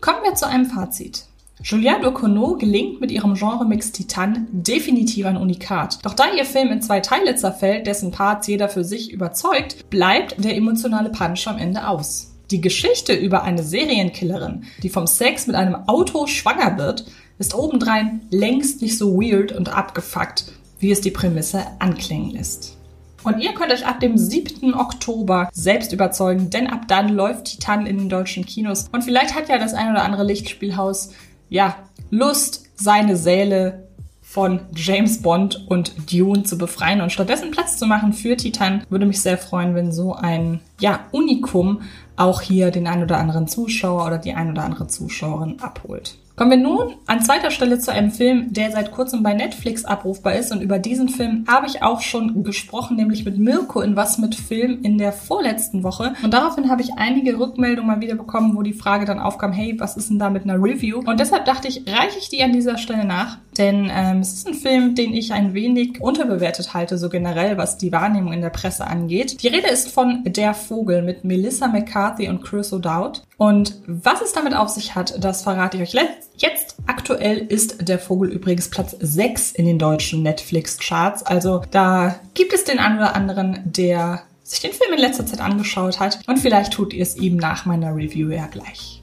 Kommen 0.00 0.22
wir 0.22 0.34
zu 0.34 0.46
einem 0.46 0.66
Fazit. 0.66 1.26
Juliette 1.62 2.06
Okono 2.06 2.56
gelingt 2.56 3.00
mit 3.00 3.10
ihrem 3.10 3.34
Genre-Mix 3.34 3.90
Titan 3.90 4.46
definitiv 4.52 5.24
ein 5.24 5.38
Unikat. 5.38 6.04
Doch 6.04 6.12
da 6.12 6.24
ihr 6.36 6.44
Film 6.44 6.70
in 6.70 6.82
zwei 6.82 7.00
Teile 7.00 7.34
zerfällt, 7.34 7.86
dessen 7.86 8.10
Parts 8.10 8.46
jeder 8.46 8.68
für 8.68 8.84
sich 8.84 9.10
überzeugt, 9.10 9.88
bleibt 9.88 10.44
der 10.44 10.54
emotionale 10.54 11.08
Punch 11.08 11.48
am 11.48 11.56
Ende 11.56 11.88
aus. 11.88 12.35
Die 12.50 12.60
Geschichte 12.60 13.12
über 13.12 13.42
eine 13.42 13.62
Serienkillerin, 13.62 14.64
die 14.82 14.88
vom 14.88 15.06
Sex 15.06 15.48
mit 15.48 15.56
einem 15.56 15.74
Auto 15.88 16.26
schwanger 16.26 16.78
wird, 16.78 17.04
ist 17.38 17.54
obendrein 17.54 18.20
längst 18.30 18.82
nicht 18.82 18.96
so 18.96 19.20
weird 19.20 19.52
und 19.52 19.68
abgefuckt, 19.68 20.52
wie 20.78 20.92
es 20.92 21.00
die 21.00 21.10
Prämisse 21.10 21.64
anklingen 21.80 22.30
lässt. 22.30 22.76
Und 23.24 23.40
ihr 23.40 23.52
könnt 23.54 23.72
euch 23.72 23.84
ab 23.84 23.98
dem 23.98 24.16
7. 24.16 24.74
Oktober 24.74 25.48
selbst 25.52 25.92
überzeugen, 25.92 26.50
denn 26.50 26.68
ab 26.68 26.86
dann 26.86 27.08
läuft 27.08 27.46
Titan 27.46 27.84
in 27.86 27.98
den 27.98 28.08
deutschen 28.08 28.46
Kinos. 28.46 28.86
Und 28.92 29.02
vielleicht 29.02 29.34
hat 29.34 29.48
ja 29.48 29.58
das 29.58 29.74
ein 29.74 29.90
oder 29.90 30.04
andere 30.04 30.22
Lichtspielhaus, 30.22 31.10
ja, 31.48 31.76
Lust, 32.10 32.66
seine 32.76 33.16
Säle 33.16 33.88
von 34.22 34.60
James 34.74 35.22
Bond 35.22 35.66
und 35.68 36.12
Dune 36.12 36.44
zu 36.44 36.58
befreien 36.58 37.00
und 37.00 37.10
stattdessen 37.10 37.50
Platz 37.50 37.78
zu 37.78 37.86
machen 37.86 38.12
für 38.12 38.36
Titan. 38.36 38.84
Würde 38.90 39.06
mich 39.06 39.20
sehr 39.20 39.38
freuen, 39.38 39.74
wenn 39.74 39.92
so 39.92 40.14
ein, 40.14 40.60
ja, 40.78 41.06
Unikum 41.10 41.80
auch 42.16 42.40
hier 42.40 42.70
den 42.70 42.86
ein 42.86 43.02
oder 43.02 43.18
anderen 43.18 43.48
Zuschauer 43.48 44.06
oder 44.06 44.18
die 44.18 44.34
ein 44.34 44.50
oder 44.50 44.64
andere 44.64 44.86
Zuschauerin 44.86 45.60
abholt. 45.60 46.16
Kommen 46.36 46.50
wir 46.50 46.58
nun 46.58 46.96
an 47.06 47.22
zweiter 47.22 47.50
Stelle 47.50 47.78
zu 47.78 47.90
einem 47.90 48.10
Film, 48.10 48.52
der 48.52 48.70
seit 48.70 48.92
kurzem 48.92 49.22
bei 49.22 49.32
Netflix 49.32 49.86
abrufbar 49.86 50.34
ist. 50.34 50.52
Und 50.52 50.60
über 50.60 50.78
diesen 50.78 51.08
Film 51.08 51.46
habe 51.48 51.66
ich 51.66 51.82
auch 51.82 52.02
schon 52.02 52.44
gesprochen, 52.44 52.96
nämlich 52.96 53.24
mit 53.24 53.38
Mirko 53.38 53.80
in 53.80 53.96
Was 53.96 54.18
mit 54.18 54.34
Film 54.34 54.82
in 54.82 54.98
der 54.98 55.12
vorletzten 55.12 55.82
Woche. 55.82 56.12
Und 56.22 56.34
daraufhin 56.34 56.68
habe 56.68 56.82
ich 56.82 56.90
einige 56.98 57.38
Rückmeldungen 57.38 57.90
mal 57.90 58.02
wieder 58.02 58.16
bekommen, 58.16 58.54
wo 58.54 58.60
die 58.60 58.74
Frage 58.74 59.06
dann 59.06 59.18
aufkam, 59.18 59.52
hey, 59.52 59.80
was 59.80 59.96
ist 59.96 60.10
denn 60.10 60.18
da 60.18 60.28
mit 60.28 60.44
einer 60.44 60.62
Review? 60.62 61.00
Und 61.06 61.20
deshalb 61.20 61.46
dachte 61.46 61.68
ich, 61.68 61.84
reiche 61.86 62.18
ich 62.18 62.28
die 62.28 62.42
an 62.42 62.52
dieser 62.52 62.76
Stelle 62.76 63.06
nach. 63.06 63.38
Denn 63.58 63.90
ähm, 63.92 64.20
es 64.20 64.32
ist 64.32 64.46
ein 64.46 64.54
Film, 64.54 64.94
den 64.94 65.14
ich 65.14 65.32
ein 65.32 65.54
wenig 65.54 66.00
unterbewertet 66.00 66.74
halte, 66.74 66.98
so 66.98 67.08
generell, 67.08 67.56
was 67.56 67.78
die 67.78 67.92
Wahrnehmung 67.92 68.32
in 68.32 68.40
der 68.40 68.50
Presse 68.50 68.86
angeht. 68.86 69.42
Die 69.42 69.48
Rede 69.48 69.68
ist 69.68 69.90
von 69.90 70.22
Der 70.24 70.54
Vogel 70.54 71.02
mit 71.02 71.24
Melissa 71.24 71.68
McCarthy 71.68 72.28
und 72.28 72.42
Chris 72.42 72.72
O'Dowd. 72.72 73.22
Und 73.36 73.76
was 73.86 74.20
es 74.20 74.32
damit 74.32 74.54
auf 74.54 74.68
sich 74.68 74.94
hat, 74.94 75.22
das 75.22 75.42
verrate 75.42 75.76
ich 75.76 75.94
euch 75.94 76.04
jetzt. 76.36 76.76
Aktuell 76.86 77.38
ist 77.38 77.88
der 77.88 77.98
Vogel 77.98 78.30
übrigens 78.30 78.70
Platz 78.70 78.96
6 78.98 79.52
in 79.52 79.66
den 79.66 79.78
deutschen 79.78 80.22
Netflix-Charts. 80.22 81.22
Also 81.24 81.62
da 81.70 82.16
gibt 82.34 82.52
es 82.52 82.64
den 82.64 82.78
einen 82.78 82.98
oder 82.98 83.14
anderen, 83.14 83.60
der 83.64 84.22
sich 84.42 84.60
den 84.60 84.72
Film 84.72 84.92
in 84.92 85.00
letzter 85.00 85.26
Zeit 85.26 85.40
angeschaut 85.40 85.98
hat. 85.98 86.20
Und 86.26 86.38
vielleicht 86.38 86.72
tut 86.72 86.92
ihr 86.92 87.02
es 87.02 87.16
ihm 87.16 87.36
nach 87.36 87.66
meiner 87.66 87.94
Review 87.94 88.30
ja 88.30 88.46
gleich. 88.46 89.02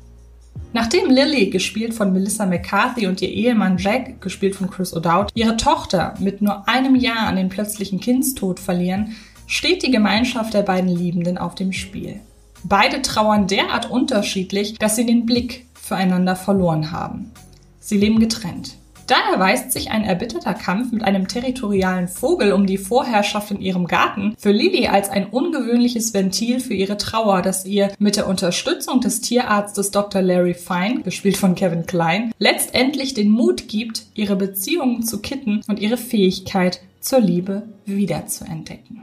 Nachdem 0.74 1.12
Lily, 1.12 1.51
gespielt 1.51 1.94
von 1.94 2.12
Melissa 2.12 2.48
McCarthy, 2.48 3.06
und 3.06 3.22
ihr 3.22 3.30
Ehemann 3.30 3.77
Jack, 3.77 4.20
gespielt 4.22 4.56
von 4.56 4.70
Chris 4.70 4.94
O'Dowd, 4.94 5.30
ihre 5.36 5.56
Tochter 5.56 6.15
mit 6.20 6.42
nur 6.42 6.68
einem 6.68 6.96
Jahr 6.96 7.27
an 7.27 7.36
den 7.36 7.50
plötzlichen 7.50 8.00
Kindstod 8.00 8.60
verlieren, 8.60 9.15
steht 9.46 9.84
die 9.84 9.92
Gemeinschaft 9.92 10.56
der 10.56 10.63
beiden 10.63 10.89
Liebenden 10.89 11.38
auf 11.38 11.53
dem 11.53 11.74
Spiel. 11.74 12.20
Beide 12.63 13.03
trauern 13.03 13.46
derart 13.46 13.89
unterschiedlich, 13.89 14.74
dass 14.80 14.96
sie 14.96 15.06
den 15.06 15.27
Blick 15.27 15.68
füreinander 15.75 16.36
verloren 16.36 16.92
haben. 16.92 17.32
Sie 17.80 17.98
leben 17.98 18.20
getrennt. 18.20 18.77
Da 19.07 19.15
erweist 19.33 19.74
sich 19.74 19.91
ein 19.91 20.05
erbitterter 20.05 20.53
Kampf 20.53 20.93
mit 20.93 21.03
einem 21.03 21.27
territorialen 21.27 22.07
Vogel 22.07 22.53
um 22.53 22.65
die 22.65 22.77
Vorherrschaft 22.77 23.51
in 23.51 23.60
ihrem 23.60 23.86
Garten 23.86 24.33
für 24.38 24.51
Lily 24.51 24.88
als 24.88 25.10
ein 25.10 25.27
ungewöhnliches 25.27 26.13
Ventil 26.13 26.62
für 26.62 26.74
ihre 26.74 26.98
Trauer, 26.98 27.41
das 27.41 27.65
ihr 27.65 27.91
mit 28.00 28.15
der 28.15 28.27
Unterstützung 28.27 29.01
des 29.01 29.19
Tierarztes 29.19 29.91
Dr. 29.91 30.22
Larry 30.22 30.53
Fine, 30.53 31.01
gespielt 31.03 31.36
von 31.36 31.55
Kevin 31.55 31.86
Klein, 31.86 32.31
letztendlich 32.39 33.13
den 33.13 33.29
Mut 33.29 33.67
gibt, 33.67 34.03
ihre 34.13 34.38
Beziehungen 34.38 35.03
zu 35.03 35.19
kitten 35.22 35.62
und 35.67 35.79
ihre 35.79 35.98
Fähigkeit 35.98 36.81
zur 37.01 37.19
Liebe 37.19 37.63
wiederzuentdecken. 37.86 39.01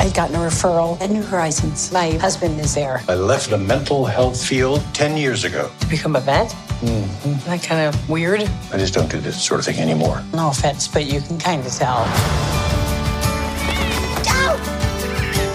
I'd 0.00 0.14
gotten 0.14 0.36
a 0.36 0.38
referral 0.38 1.00
at 1.00 1.10
New 1.10 1.22
Horizons. 1.22 1.90
My 1.92 2.10
husband 2.12 2.60
is 2.60 2.74
there. 2.74 3.02
I 3.08 3.14
left 3.14 3.50
the 3.50 3.58
mental 3.58 4.04
health 4.04 4.42
field 4.44 4.82
10 4.94 5.16
years 5.16 5.44
ago. 5.44 5.70
To 5.80 5.86
become 5.88 6.14
a 6.16 6.20
vet? 6.20 6.48
Mm-hmm. 6.80 7.50
That 7.50 7.62
kind 7.62 7.80
of 7.88 8.08
weird? 8.08 8.42
I 8.72 8.78
just 8.78 8.94
don't 8.94 9.10
do 9.10 9.18
this 9.18 9.42
sort 9.42 9.58
of 9.60 9.66
thing 9.66 9.78
anymore. 9.80 10.22
No 10.32 10.50
offense, 10.50 10.86
but 10.86 11.06
you 11.06 11.20
can 11.20 11.38
kind 11.38 11.64
of 11.66 11.72
tell. 11.72 12.04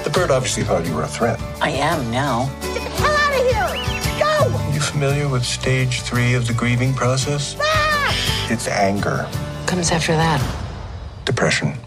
The 0.04 0.10
bird 0.10 0.30
obviously 0.30 0.64
thought 0.64 0.86
you 0.86 0.94
were 0.94 1.04
a 1.04 1.08
threat. 1.08 1.40
I 1.62 1.70
am 1.72 2.12
now. 2.12 2.46
Get 2.62 2.74
the 2.84 2.90
hell 2.90 3.16
out 3.16 3.34
of 3.34 3.48
here! 3.48 4.20
Go! 4.20 4.58
Are 4.58 4.74
You 4.74 4.82
familiar 4.82 5.30
with 5.30 5.44
stage 5.46 6.02
three 6.02 6.34
of 6.34 6.46
the 6.48 6.54
grieving 6.54 6.94
process? 6.94 7.56
Ah! 7.60 8.48
It's 8.52 8.68
anger. 8.68 9.24
What 9.24 9.68
comes 9.68 9.90
after 9.92 10.12
that? 10.12 10.42
Depression. 11.26 11.78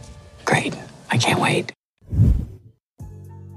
Great. 0.47 0.75
I 1.11 1.19
can't 1.19 1.39
wait. 1.41 1.73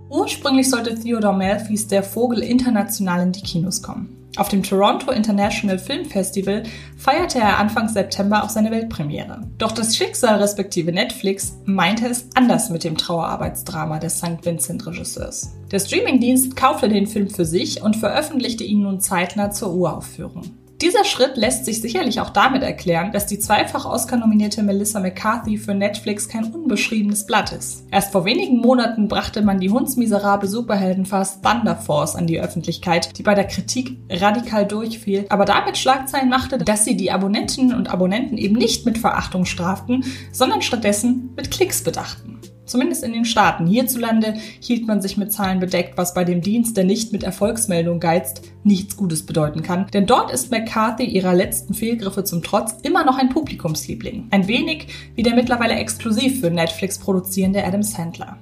Ursprünglich 0.10 0.70
sollte 0.70 0.96
Theodore 0.96 1.38
Malphys 1.38 1.88
Der 1.88 2.04
Vogel 2.04 2.40
international 2.40 3.22
in 3.22 3.32
die 3.32 3.42
Kinos 3.42 3.82
kommen. 3.82 4.20
Auf 4.38 4.48
dem 4.48 4.64
Toronto 4.64 5.12
International 5.12 5.80
Film 5.80 6.06
Festival 6.06 6.64
feierte 6.98 7.40
er 7.40 7.58
Anfang 7.58 7.90
September 7.90 8.44
auch 8.44 8.50
seine 8.50 8.72
Weltpremiere. 8.72 9.42
Doch 9.58 9.72
das 9.72 9.96
Schicksal 9.96 10.40
respektive 10.40 10.92
Netflix 10.92 11.58
meinte 11.66 12.08
es 12.08 12.28
anders 12.36 12.70
mit 12.70 12.84
dem 12.84 12.96
Trauerarbeitsdrama 12.96 14.00
des 14.00 14.20
St. 14.20 14.44
Vincent-Regisseurs. 14.44 15.52
Der 15.72 15.80
Streamingdienst 15.80 16.56
kaufte 16.56 16.90
den 16.90 17.08
Film 17.08 17.30
für 17.30 17.46
sich 17.46 17.82
und 17.82 17.96
veröffentlichte 17.96 18.64
ihn 18.64 18.84
nun 18.84 19.00
zeitnah 19.00 19.52
zur 19.52 19.74
Uraufführung. 19.74 20.44
Dieser 20.82 21.04
Schritt 21.04 21.36
lässt 21.36 21.66
sich 21.66 21.82
sicherlich 21.82 22.22
auch 22.22 22.30
damit 22.30 22.64
erklären, 22.64 23.12
dass 23.12 23.26
die 23.26 23.38
zweifach 23.38 23.86
Oscar-nominierte 23.86 24.64
Melissa 24.64 25.02
McCarthy 25.02 25.58
für 25.58 25.74
Netflix 25.74 26.30
kein 26.30 26.46
unbeschriebenes 26.46 27.26
Blatt 27.26 27.52
ist. 27.52 27.84
Erst 27.92 28.14
vor 28.14 28.24
wenigen 28.24 28.60
Monaten 28.60 29.10
brachte 29.10 29.42
man 29.42 29.60
die 29.60 29.70
hundsmiserable 29.70 30.48
Superheldenfast 30.48 31.44
Thunder 31.44 31.76
Force 31.76 32.16
an 32.16 32.28
die 32.28 32.40
Öffentlichkeit, 32.40 33.18
die 33.18 33.24
bei 33.24 33.36
der 33.36 33.48
Kritik 33.48 33.98
radikal 34.10 34.66
durchfiel, 34.66 35.26
aber 35.28 35.44
damit 35.44 35.78
Schlagzeilen 35.78 36.30
machte, 36.30 36.58
dass 36.58 36.86
sie 36.86 36.96
die 36.96 37.12
Abonnentinnen 37.12 37.76
und 37.76 37.90
Abonnenten 37.90 38.38
eben 38.38 38.56
nicht 38.56 38.86
mit 38.86 38.98
Verachtung 38.98 39.44
straften, 39.44 40.06
sondern 40.32 40.62
stattdessen 40.62 41.32
mit 41.36 41.52
Klicks 41.52 41.84
bedachten. 41.84 42.40
Zumindest 42.70 43.04
in 43.04 43.14
den 43.14 43.26
Staaten. 43.26 43.66
Hierzulande 43.66 44.36
hielt 44.60 44.86
man 44.88 45.02
sich 45.02 45.18
mit 45.18 45.34
Zahlen 45.34 45.60
bedeckt, 45.60 45.98
was 45.98 46.14
bei 46.14 46.24
dem 46.24 46.42
Dienst, 46.42 46.78
der 46.78 46.84
nicht 46.84 47.12
mit 47.12 47.24
Erfolgsmeldung 47.24 48.00
geizt, 48.00 48.44
nichts 48.64 48.96
Gutes 48.96 49.26
bedeuten 49.26 49.64
kann. 49.64 49.88
Denn 49.92 50.06
dort 50.06 50.32
ist 50.32 50.52
McCarthy 50.52 51.06
ihrer 51.06 51.34
letzten 51.34 51.74
Fehlgriffe 51.74 52.24
zum 52.24 52.44
Trotz 52.44 52.76
immer 52.84 53.04
noch 53.04 53.18
ein 53.18 53.30
Publikumsliebling. 53.30 54.28
Ein 54.30 54.48
wenig 54.48 54.88
wie 55.16 55.24
der 55.24 55.34
mittlerweile 55.34 55.76
exklusiv 55.76 56.42
für 56.42 56.52
Netflix 56.52 57.00
produzierende 57.00 57.64
Adam 57.64 57.82
Sandler. 57.82 58.38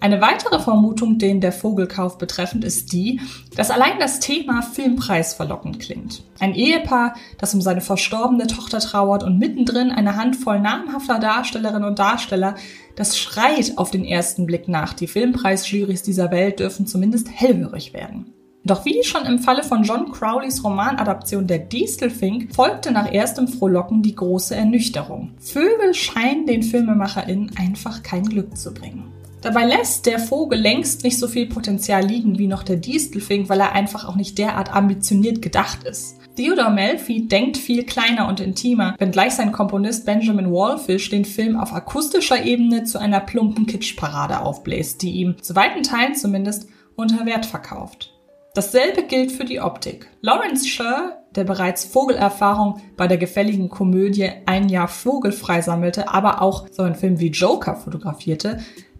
Eine 0.00 0.20
weitere 0.20 0.60
Vermutung, 0.60 1.18
den 1.18 1.40
der 1.40 1.50
Vogelkauf 1.50 2.18
betreffend, 2.18 2.64
ist 2.64 2.92
die, 2.92 3.20
dass 3.56 3.72
allein 3.72 3.98
das 3.98 4.20
Thema 4.20 4.62
Filmpreis 4.62 5.34
verlockend 5.34 5.80
klingt. 5.80 6.22
Ein 6.38 6.54
Ehepaar, 6.54 7.14
das 7.38 7.52
um 7.52 7.60
seine 7.60 7.80
verstorbene 7.80 8.46
Tochter 8.46 8.78
trauert 8.78 9.24
und 9.24 9.40
mittendrin 9.40 9.90
eine 9.90 10.14
Handvoll 10.14 10.60
namhafter 10.60 11.18
Darstellerinnen 11.18 11.88
und 11.88 11.98
Darsteller, 11.98 12.54
das 12.94 13.18
schreit 13.18 13.72
auf 13.76 13.90
den 13.90 14.04
ersten 14.04 14.46
Blick 14.46 14.68
nach. 14.68 14.94
Die 14.94 15.08
Filmpreisjurys 15.08 16.02
dieser 16.02 16.30
Welt 16.30 16.60
dürfen 16.60 16.86
zumindest 16.86 17.28
hellhörig 17.32 17.92
werden. 17.92 18.32
Doch 18.64 18.84
wie 18.84 19.02
schon 19.02 19.24
im 19.24 19.38
Falle 19.40 19.64
von 19.64 19.82
John 19.82 20.12
Crowleys 20.12 20.62
Romanadaption 20.62 21.46
Der 21.46 21.58
Distelfink 21.58 22.54
folgte 22.54 22.92
nach 22.92 23.10
erstem 23.10 23.48
Frohlocken 23.48 24.02
die 24.02 24.14
große 24.14 24.54
Ernüchterung. 24.54 25.32
Vögel 25.40 25.94
scheinen 25.94 26.46
den 26.46 26.62
FilmemacherInnen 26.62 27.52
einfach 27.56 28.02
kein 28.02 28.24
Glück 28.24 28.56
zu 28.56 28.74
bringen. 28.74 29.17
Dabei 29.40 29.64
lässt 29.64 30.06
der 30.06 30.18
Vogel 30.18 30.58
längst 30.58 31.04
nicht 31.04 31.18
so 31.18 31.28
viel 31.28 31.46
Potenzial 31.46 32.04
liegen 32.04 32.38
wie 32.38 32.48
noch 32.48 32.64
der 32.64 32.76
Distelfink, 32.76 33.48
weil 33.48 33.60
er 33.60 33.72
einfach 33.72 34.08
auch 34.08 34.16
nicht 34.16 34.36
derart 34.36 34.74
ambitioniert 34.74 35.42
gedacht 35.42 35.84
ist. 35.84 36.16
Theodore 36.34 36.70
Melfi 36.70 37.26
denkt 37.26 37.56
viel 37.56 37.84
kleiner 37.84 38.28
und 38.28 38.40
intimer, 38.40 38.94
wenngleich 38.98 39.34
sein 39.34 39.52
Komponist 39.52 40.06
Benjamin 40.06 40.52
Wallfish 40.52 41.10
den 41.10 41.24
Film 41.24 41.56
auf 41.56 41.72
akustischer 41.72 42.44
Ebene 42.44 42.84
zu 42.84 42.98
einer 42.98 43.20
plumpen 43.20 43.66
Kitschparade 43.66 44.40
aufbläst, 44.40 45.02
die 45.02 45.12
ihm, 45.12 45.40
zu 45.42 45.54
weiten 45.56 45.82
Teilen 45.82 46.14
zumindest, 46.14 46.68
unter 46.96 47.26
Wert 47.26 47.46
verkauft. 47.46 48.12
Dasselbe 48.54 49.04
gilt 49.04 49.30
für 49.30 49.44
die 49.44 49.60
Optik. 49.60 50.08
Lawrence 50.20 50.66
Sher, 50.68 51.22
der 51.36 51.44
bereits 51.44 51.84
Vogelerfahrung 51.84 52.80
bei 52.96 53.06
der 53.06 53.18
gefälligen 53.18 53.68
Komödie 53.68 54.30
Ein 54.46 54.68
Jahr 54.68 54.88
vogelfrei 54.88 55.60
sammelte, 55.60 56.08
aber 56.08 56.42
auch 56.42 56.66
so 56.70 56.82
einen 56.82 56.94
Film 56.96 57.20
wie 57.20 57.30
Joker 57.30 57.76
fotografierte, 57.76 58.58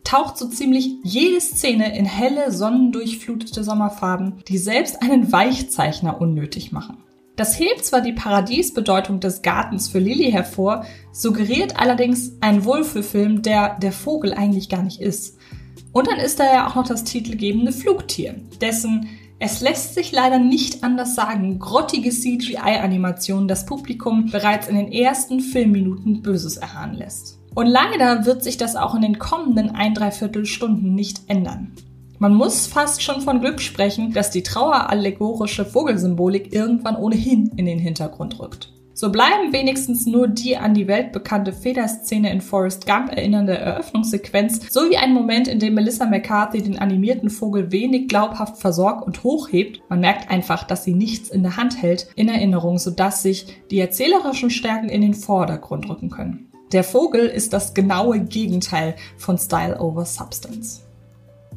taucht 0.08 0.38
so 0.38 0.48
ziemlich 0.48 0.96
jede 1.02 1.38
Szene 1.38 1.96
in 1.96 2.06
helle, 2.06 2.50
sonnendurchflutete 2.50 3.62
Sommerfarben, 3.62 4.42
die 4.48 4.56
selbst 4.56 5.02
einen 5.02 5.30
Weichzeichner 5.32 6.18
unnötig 6.18 6.72
machen. 6.72 6.96
Das 7.36 7.60
hebt 7.60 7.84
zwar 7.84 8.00
die 8.00 8.14
Paradiesbedeutung 8.14 9.20
des 9.20 9.42
Gartens 9.42 9.86
für 9.88 9.98
Lily 9.98 10.32
hervor, 10.32 10.86
suggeriert 11.12 11.78
allerdings 11.78 12.32
einen 12.40 12.64
Wohlfühlfilm, 12.64 13.42
der 13.42 13.78
der 13.80 13.92
Vogel 13.92 14.32
eigentlich 14.32 14.70
gar 14.70 14.82
nicht 14.82 15.00
ist. 15.00 15.36
Und 15.92 16.08
dann 16.08 16.18
ist 16.18 16.40
da 16.40 16.44
ja 16.44 16.66
auch 16.66 16.74
noch 16.74 16.88
das 16.88 17.04
titelgebende 17.04 17.72
Flugtier, 17.72 18.34
dessen 18.62 19.08
es 19.40 19.60
lässt 19.60 19.94
sich 19.94 20.10
leider 20.10 20.38
nicht 20.38 20.82
anders 20.82 21.14
sagen, 21.14 21.58
grottige 21.58 22.10
CGI-Animation 22.10 23.46
das 23.46 23.66
Publikum 23.66 24.30
bereits 24.32 24.68
in 24.68 24.74
den 24.74 24.90
ersten 24.90 25.40
Filmminuten 25.40 26.22
Böses 26.22 26.56
erahnen 26.56 26.94
lässt. 26.96 27.37
Und 27.54 27.66
leider 27.66 28.24
wird 28.24 28.42
sich 28.44 28.56
das 28.56 28.76
auch 28.76 28.94
in 28.94 29.02
den 29.02 29.18
kommenden 29.18 29.70
ein, 29.70 29.94
dreiviertel 29.94 30.46
Stunden 30.46 30.94
nicht 30.94 31.22
ändern. 31.28 31.72
Man 32.20 32.34
muss 32.34 32.66
fast 32.66 33.02
schon 33.02 33.20
von 33.20 33.40
Glück 33.40 33.60
sprechen, 33.60 34.12
dass 34.12 34.30
die 34.30 34.42
trauerallegorische 34.42 35.64
Vogelsymbolik 35.64 36.52
irgendwann 36.52 36.96
ohnehin 36.96 37.52
in 37.56 37.66
den 37.66 37.78
Hintergrund 37.78 38.40
rückt. 38.40 38.72
So 38.92 39.12
bleiben 39.12 39.52
wenigstens 39.52 40.06
nur 40.06 40.26
die 40.26 40.56
an 40.56 40.74
die 40.74 40.88
weltbekannte 40.88 41.52
Federszene 41.52 42.32
in 42.32 42.40
Forrest 42.40 42.84
Gump 42.84 43.12
erinnernde 43.12 43.56
Eröffnungssequenz 43.56 44.72
sowie 44.72 44.96
ein 44.96 45.14
Moment, 45.14 45.46
in 45.46 45.60
dem 45.60 45.74
Melissa 45.74 46.06
McCarthy 46.06 46.60
den 46.60 46.80
animierten 46.80 47.30
Vogel 47.30 47.70
wenig 47.70 48.08
glaubhaft 48.08 48.56
versorgt 48.56 49.06
und 49.06 49.22
hochhebt. 49.22 49.80
Man 49.88 50.00
merkt 50.00 50.28
einfach, 50.32 50.64
dass 50.64 50.82
sie 50.82 50.94
nichts 50.94 51.28
in 51.28 51.44
der 51.44 51.56
Hand 51.56 51.80
hält, 51.80 52.08
in 52.16 52.28
Erinnerung, 52.28 52.78
sodass 52.78 53.22
sich 53.22 53.46
die 53.70 53.78
erzählerischen 53.78 54.50
Stärken 54.50 54.88
in 54.88 55.02
den 55.02 55.14
Vordergrund 55.14 55.88
rücken 55.88 56.10
können. 56.10 56.47
Der 56.72 56.84
Vogel 56.84 57.26
ist 57.26 57.52
das 57.52 57.74
genaue 57.74 58.20
Gegenteil 58.20 58.94
von 59.16 59.38
Style 59.38 59.80
over 59.80 60.04
Substance. 60.04 60.82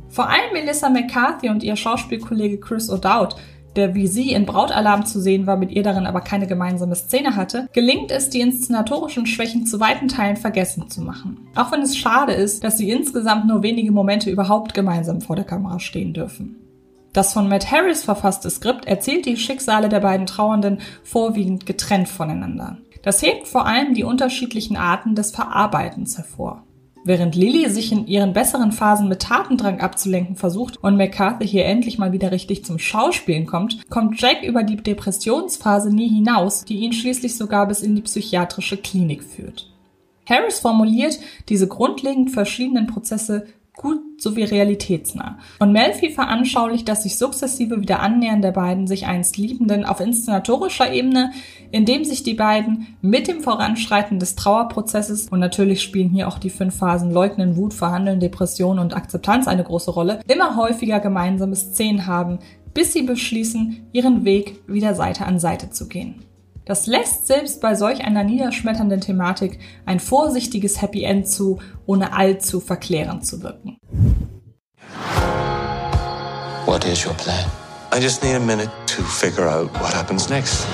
Vor 0.09 0.29
allem 0.29 0.53
Melissa 0.53 0.89
McCarthy 0.89 1.49
und 1.49 1.63
ihr 1.63 1.75
Schauspielkollege 1.75 2.59
Chris 2.59 2.89
O'Dowd 2.89 3.35
der 3.75 3.95
wie 3.95 4.07
sie 4.07 4.31
in 4.31 4.45
Brautalarm 4.45 5.05
zu 5.05 5.19
sehen 5.21 5.47
war, 5.47 5.57
mit 5.57 5.71
ihr 5.71 5.83
darin 5.83 6.05
aber 6.05 6.21
keine 6.21 6.47
gemeinsame 6.47 6.95
Szene 6.95 7.35
hatte, 7.35 7.67
gelingt 7.73 8.11
es, 8.11 8.29
die 8.29 8.41
inszenatorischen 8.41 9.25
Schwächen 9.25 9.65
zu 9.65 9.79
weiten 9.79 10.07
Teilen 10.07 10.37
vergessen 10.37 10.89
zu 10.89 11.01
machen. 11.01 11.47
Auch 11.55 11.71
wenn 11.71 11.81
es 11.81 11.97
schade 11.97 12.33
ist, 12.33 12.63
dass 12.63 12.77
sie 12.77 12.89
insgesamt 12.89 13.47
nur 13.47 13.63
wenige 13.63 13.91
Momente 13.91 14.29
überhaupt 14.29 14.73
gemeinsam 14.73 15.21
vor 15.21 15.35
der 15.35 15.45
Kamera 15.45 15.79
stehen 15.79 16.13
dürfen. 16.13 16.57
Das 17.13 17.33
von 17.33 17.49
Matt 17.49 17.69
Harris 17.69 18.03
verfasste 18.03 18.49
Skript 18.49 18.85
erzählt 18.85 19.25
die 19.25 19.35
Schicksale 19.35 19.89
der 19.89 19.99
beiden 19.99 20.27
Trauernden 20.27 20.79
vorwiegend 21.03 21.65
getrennt 21.65 22.07
voneinander. 22.07 22.77
Das 23.01 23.21
hebt 23.21 23.47
vor 23.47 23.65
allem 23.65 23.93
die 23.93 24.03
unterschiedlichen 24.03 24.77
Arten 24.77 25.15
des 25.15 25.31
Verarbeitens 25.31 26.17
hervor. 26.17 26.63
Während 27.03 27.35
Lily 27.35 27.67
sich 27.69 27.91
in 27.91 28.05
ihren 28.05 28.33
besseren 28.33 28.71
Phasen 28.71 29.07
mit 29.07 29.23
Tatendrang 29.23 29.79
abzulenken 29.79 30.35
versucht 30.35 30.77
und 30.83 30.97
McCarthy 30.97 31.47
hier 31.47 31.65
endlich 31.65 31.97
mal 31.97 32.11
wieder 32.11 32.31
richtig 32.31 32.63
zum 32.63 32.77
Schauspielen 32.77 33.47
kommt, 33.47 33.89
kommt 33.89 34.21
Jack 34.21 34.43
über 34.43 34.61
die 34.61 34.77
Depressionsphase 34.77 35.89
nie 35.89 36.09
hinaus, 36.09 36.63
die 36.63 36.77
ihn 36.77 36.93
schließlich 36.93 37.35
sogar 37.35 37.67
bis 37.67 37.81
in 37.81 37.95
die 37.95 38.03
psychiatrische 38.03 38.77
Klinik 38.77 39.23
führt. 39.23 39.67
Harris 40.27 40.59
formuliert 40.59 41.19
diese 41.49 41.67
grundlegend 41.67 42.29
verschiedenen 42.29 42.85
Prozesse 42.85 43.47
gut 43.75 44.21
sowie 44.21 44.43
realitätsnah. 44.43 45.39
Und 45.59 45.71
Melfi 45.71 46.11
veranschaulicht 46.11 46.87
das 46.87 47.03
sich 47.03 47.17
sukzessive 47.17 47.81
wieder 47.81 48.01
annähern 48.01 48.41
der 48.41 48.51
beiden 48.51 48.85
sich 48.85 49.05
einst 49.05 49.37
Liebenden 49.37 49.85
auf 49.85 49.99
inszenatorischer 49.99 50.91
Ebene, 50.91 51.31
indem 51.71 52.03
sich 52.03 52.23
die 52.23 52.33
beiden 52.33 52.97
mit 53.01 53.27
dem 53.27 53.41
Voranschreiten 53.41 54.19
des 54.19 54.35
Trauerprozesses 54.35 55.29
und 55.29 55.39
natürlich 55.39 55.81
spielen 55.81 56.09
hier 56.09 56.27
auch 56.27 56.37
die 56.37 56.49
fünf 56.49 56.75
Phasen 56.75 57.11
Leugnen, 57.11 57.55
Wut, 57.55 57.73
Verhandeln, 57.73 58.19
Depression 58.19 58.77
und 58.77 58.95
Akzeptanz 58.95 59.47
eine 59.47 59.63
große 59.63 59.91
Rolle, 59.91 60.19
immer 60.27 60.55
häufiger 60.57 60.99
gemeinsame 60.99 61.55
Szenen 61.55 62.05
haben, 62.05 62.39
bis 62.73 62.93
sie 62.93 63.03
beschließen, 63.03 63.87
ihren 63.91 64.25
Weg 64.25 64.61
wieder 64.67 64.95
Seite 64.95 65.25
an 65.25 65.39
Seite 65.39 65.69
zu 65.69 65.87
gehen. 65.87 66.23
Das 66.71 66.87
lässt 66.87 67.27
selbst 67.27 67.59
bei 67.59 67.75
solch 67.75 67.99
einer 68.05 68.23
niederschmetternden 68.23 69.01
Thematik 69.01 69.59
ein 69.85 69.99
vorsichtiges 69.99 70.81
Happy 70.81 71.03
End 71.03 71.27
zu, 71.27 71.59
ohne 71.85 72.13
allzu 72.13 72.61
verklärend 72.61 73.27
zu 73.27 73.43
wirken. 73.43 73.77
What 76.65 76.85
is 76.85 77.05
your 77.05 77.13
plan? 77.15 77.45
I 77.93 78.01
just 78.01 78.23
need 78.23 78.35
a 78.35 78.39
minute 78.39 78.71
to 78.87 79.03
figure 79.03 79.49
out 79.49 79.69
what 79.81 79.93
happens 79.93 80.29
next. 80.29 80.65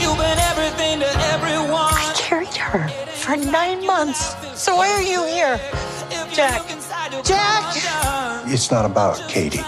You've 0.00 0.16
been 0.16 0.38
everything 0.50 1.00
to 1.00 1.06
everyone. 1.34 1.92
I 1.92 2.14
carried 2.16 2.56
her. 2.56 2.88
For 3.12 3.36
nine 3.36 3.84
months. 3.84 4.34
So 4.54 4.74
why 4.74 4.88
are 4.88 5.02
you 5.02 5.26
here? 5.26 5.60
Jack. 6.32 6.62
Jack! 7.22 7.76
It's 8.46 8.70
not 8.70 8.86
about 8.86 9.20
Katie. 9.28 9.60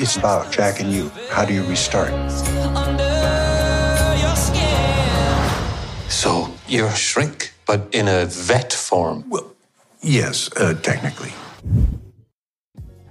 It's 0.00 0.16
about 0.16 0.50
Jack 0.50 0.80
and 0.80 0.92
you. 0.92 1.12
How 1.30 1.44
do 1.44 1.54
you 1.54 1.62
restart? 1.62 2.10
You're 6.70 6.86
a 6.86 6.96
shrink, 6.96 7.52
but 7.66 7.92
in 7.92 8.08
a 8.08 8.26
vet 8.26 8.72
form. 8.72 9.24
Well, 9.28 9.54
yes, 10.02 10.50
uh, 10.56 10.74
technically. 10.74 11.32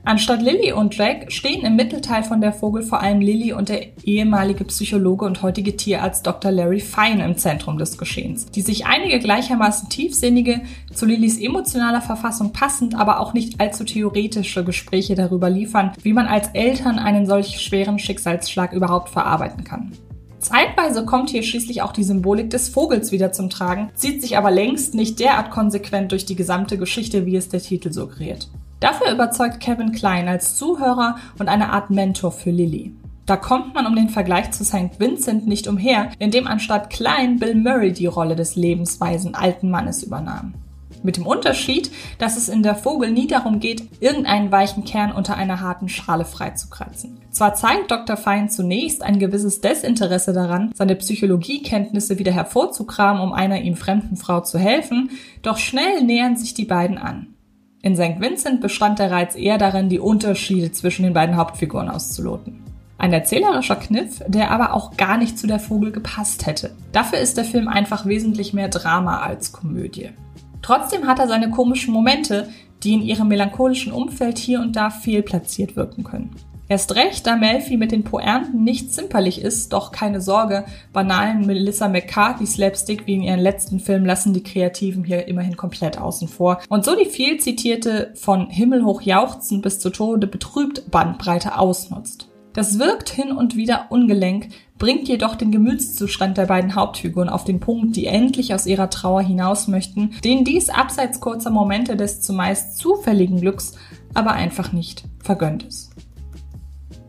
Anstatt 0.05 0.41
Lilly 0.41 0.71
und 0.71 0.95
Jack 0.95 1.31
stehen 1.31 1.63
im 1.63 1.75
Mittelteil 1.75 2.23
von 2.23 2.41
der 2.41 2.51
Vogel 2.51 2.81
vor 2.81 3.01
allem 3.01 3.21
Lilly 3.21 3.53
und 3.53 3.69
der 3.69 3.95
ehemalige 4.03 4.63
Psychologe 4.63 5.25
und 5.25 5.43
heutige 5.43 5.77
Tierarzt 5.77 6.25
Dr. 6.25 6.51
Larry 6.51 6.79
Fine 6.79 7.23
im 7.23 7.37
Zentrum 7.37 7.77
des 7.77 7.95
Geschehens, 7.97 8.47
die 8.47 8.61
sich 8.61 8.87
einige 8.87 9.19
gleichermaßen 9.19 9.89
tiefsinnige, 9.89 10.61
zu 10.91 11.05
Lillys 11.05 11.37
emotionaler 11.37 12.01
Verfassung 12.01 12.53
passend, 12.53 12.95
aber 12.95 13.19
auch 13.19 13.33
nicht 13.33 13.59
allzu 13.59 13.83
theoretische 13.83 14.63
Gespräche 14.63 15.13
darüber 15.13 15.49
liefern, 15.49 15.91
wie 16.01 16.13
man 16.13 16.25
als 16.25 16.47
Eltern 16.53 16.97
einen 16.97 17.27
solch 17.27 17.61
schweren 17.61 17.99
Schicksalsschlag 17.99 18.73
überhaupt 18.73 19.09
verarbeiten 19.09 19.63
kann. 19.63 19.91
Zeitweise 20.39 21.05
kommt 21.05 21.29
hier 21.29 21.43
schließlich 21.43 21.81
auch 21.81 21.91
die 21.91 22.03
Symbolik 22.03 22.49
des 22.49 22.69
Vogels 22.69 23.11
wieder 23.11 23.31
zum 23.31 23.49
Tragen, 23.49 23.89
zieht 23.93 24.21
sich 24.21 24.37
aber 24.37 24.51
längst 24.51 24.93
nicht 24.93 25.19
derart 25.19 25.51
konsequent 25.51 26.11
durch 26.11 26.25
die 26.25 26.35
gesamte 26.35 26.77
Geschichte, 26.77 27.25
wie 27.25 27.35
es 27.35 27.49
der 27.49 27.61
Titel 27.61 27.91
suggeriert. 27.91 28.47
Dafür 28.79 29.11
überzeugt 29.11 29.59
Kevin 29.59 29.91
Klein 29.91 30.27
als 30.27 30.55
Zuhörer 30.55 31.17
und 31.37 31.49
eine 31.49 31.71
Art 31.71 31.89
Mentor 31.89 32.31
für 32.31 32.51
Lily. 32.51 32.93
Da 33.25 33.35
kommt 33.35 33.75
man 33.75 33.85
um 33.85 33.95
den 33.95 34.09
Vergleich 34.09 34.51
zu 34.51 34.63
St. 34.63 34.99
Vincent 34.99 35.45
nicht 35.45 35.67
umher, 35.67 36.09
indem 36.17 36.47
anstatt 36.47 36.89
Klein 36.89 37.37
Bill 37.37 37.55
Murray 37.55 37.91
die 37.91 38.07
Rolle 38.07 38.35
des 38.35 38.55
lebensweisen 38.55 39.35
alten 39.35 39.69
Mannes 39.69 40.01
übernahm. 40.01 40.53
Mit 41.01 41.17
dem 41.17 41.25
Unterschied, 41.25 41.91
dass 42.17 42.35
es 42.35 42.49
in 42.49 42.63
der 42.63 42.75
Vogel 42.75 43.11
nie 43.11 43.27
darum 43.27 43.59
geht, 43.59 43.83
irgendeinen 44.01 44.51
weichen 44.51 44.83
Kern 44.83 45.11
unter 45.11 45.35
einer 45.35 45.61
harten 45.61 45.87
Schale 45.87 46.25
freizukratzen. 46.25 47.21
Zwar 47.31 47.53
zeigt 47.53 47.91
Dr. 47.91 48.17
Fein 48.17 48.49
zunächst 48.49 49.01
ein 49.01 49.19
gewisses 49.19 49.61
Desinteresse 49.61 50.33
daran, 50.33 50.71
seine 50.75 50.95
Psychologiekenntnisse 50.95 52.19
wieder 52.19 52.31
hervorzukramen, 52.31 53.21
um 53.21 53.33
einer 53.33 53.61
ihm 53.61 53.75
fremden 53.75 54.17
Frau 54.17 54.41
zu 54.41 54.59
helfen, 54.59 55.11
doch 55.41 55.57
schnell 55.57 56.03
nähern 56.03 56.35
sich 56.35 56.53
die 56.53 56.65
beiden 56.65 56.97
an. 56.97 57.27
In 57.81 57.95
St. 57.95 58.19
Vincent 58.19 58.59
bestand 58.59 58.99
der 58.99 59.09
Reiz 59.09 59.35
eher 59.35 59.57
darin, 59.57 59.87
die 59.87 59.99
Unterschiede 59.99 60.71
zwischen 60.73 61.03
den 61.03 61.13
beiden 61.13 61.37
Hauptfiguren 61.37 61.89
auszuloten. 61.89 62.61
Ein 62.97 63.13
erzählerischer 63.13 63.77
Kniff, 63.77 64.21
der 64.27 64.51
aber 64.51 64.73
auch 64.73 64.97
gar 64.97 65.17
nicht 65.17 65.39
zu 65.39 65.47
der 65.47 65.59
Vogel 65.59 65.93
gepasst 65.93 66.45
hätte. 66.45 66.71
Dafür 66.91 67.19
ist 67.19 67.37
der 67.37 67.45
Film 67.45 67.69
einfach 67.69 68.05
wesentlich 68.05 68.53
mehr 68.53 68.67
Drama 68.67 69.21
als 69.21 69.53
Komödie. 69.53 70.09
Trotzdem 70.61 71.07
hat 71.07 71.19
er 71.19 71.27
seine 71.27 71.49
komischen 71.49 71.93
Momente, 71.93 72.49
die 72.83 72.93
in 72.93 73.01
ihrem 73.01 73.27
melancholischen 73.27 73.91
Umfeld 73.91 74.37
hier 74.37 74.61
und 74.61 74.75
da 74.75 74.89
fehlplatziert 74.89 75.75
wirken 75.75 76.03
können. 76.03 76.35
Erst 76.69 76.93
recht, 76.95 77.25
da 77.25 77.35
Melfi 77.35 77.77
mit 77.77 77.91
den 77.91 78.03
Poernten 78.03 78.63
nicht 78.63 78.93
zimperlich 78.93 79.41
ist, 79.41 79.73
doch 79.73 79.91
keine 79.91 80.21
Sorge, 80.21 80.65
banalen 80.93 81.47
Melissa 81.47 81.89
McCarthy 81.89 82.45
Slapstick 82.45 83.07
wie 83.07 83.15
in 83.15 83.23
ihren 83.23 83.39
letzten 83.39 83.79
Filmen 83.79 84.05
lassen 84.05 84.33
die 84.33 84.43
Kreativen 84.43 85.03
hier 85.03 85.27
immerhin 85.27 85.57
komplett 85.57 85.97
außen 85.97 86.27
vor. 86.27 86.59
Und 86.69 86.85
so 86.85 86.95
die 86.95 87.09
viel 87.09 87.39
zitierte 87.39 88.11
von 88.13 88.51
himmelhoch 88.51 89.01
jauchzend 89.01 89.63
bis 89.63 89.79
zu 89.79 89.89
Tode 89.89 90.27
betrübt 90.27 90.91
Bandbreite 90.91 91.57
ausnutzt. 91.57 92.28
Das 92.53 92.79
wirkt 92.79 93.09
hin 93.09 93.31
und 93.31 93.55
wieder 93.55 93.87
ungelenk, 93.89 94.49
bringt 94.79 95.07
jedoch 95.07 95.35
den 95.35 95.51
Gemütszustand 95.51 96.37
der 96.37 96.47
beiden 96.47 96.75
Hauptfiguren 96.75 97.29
auf 97.29 97.43
den 97.43 97.59
Punkt, 97.59 97.95
die 97.95 98.07
endlich 98.07 98.53
aus 98.53 98.65
ihrer 98.65 98.89
Trauer 98.89 99.21
hinaus 99.21 99.67
möchten, 99.67 100.11
denen 100.23 100.45
dies 100.45 100.69
abseits 100.69 101.19
kurzer 101.19 101.51
Momente 101.51 101.95
des 101.95 102.21
zumeist 102.21 102.77
zufälligen 102.77 103.39
Glücks 103.41 103.73
aber 104.13 104.31
einfach 104.31 104.71
nicht 104.71 105.03
vergönnt 105.21 105.63
ist. 105.63 105.91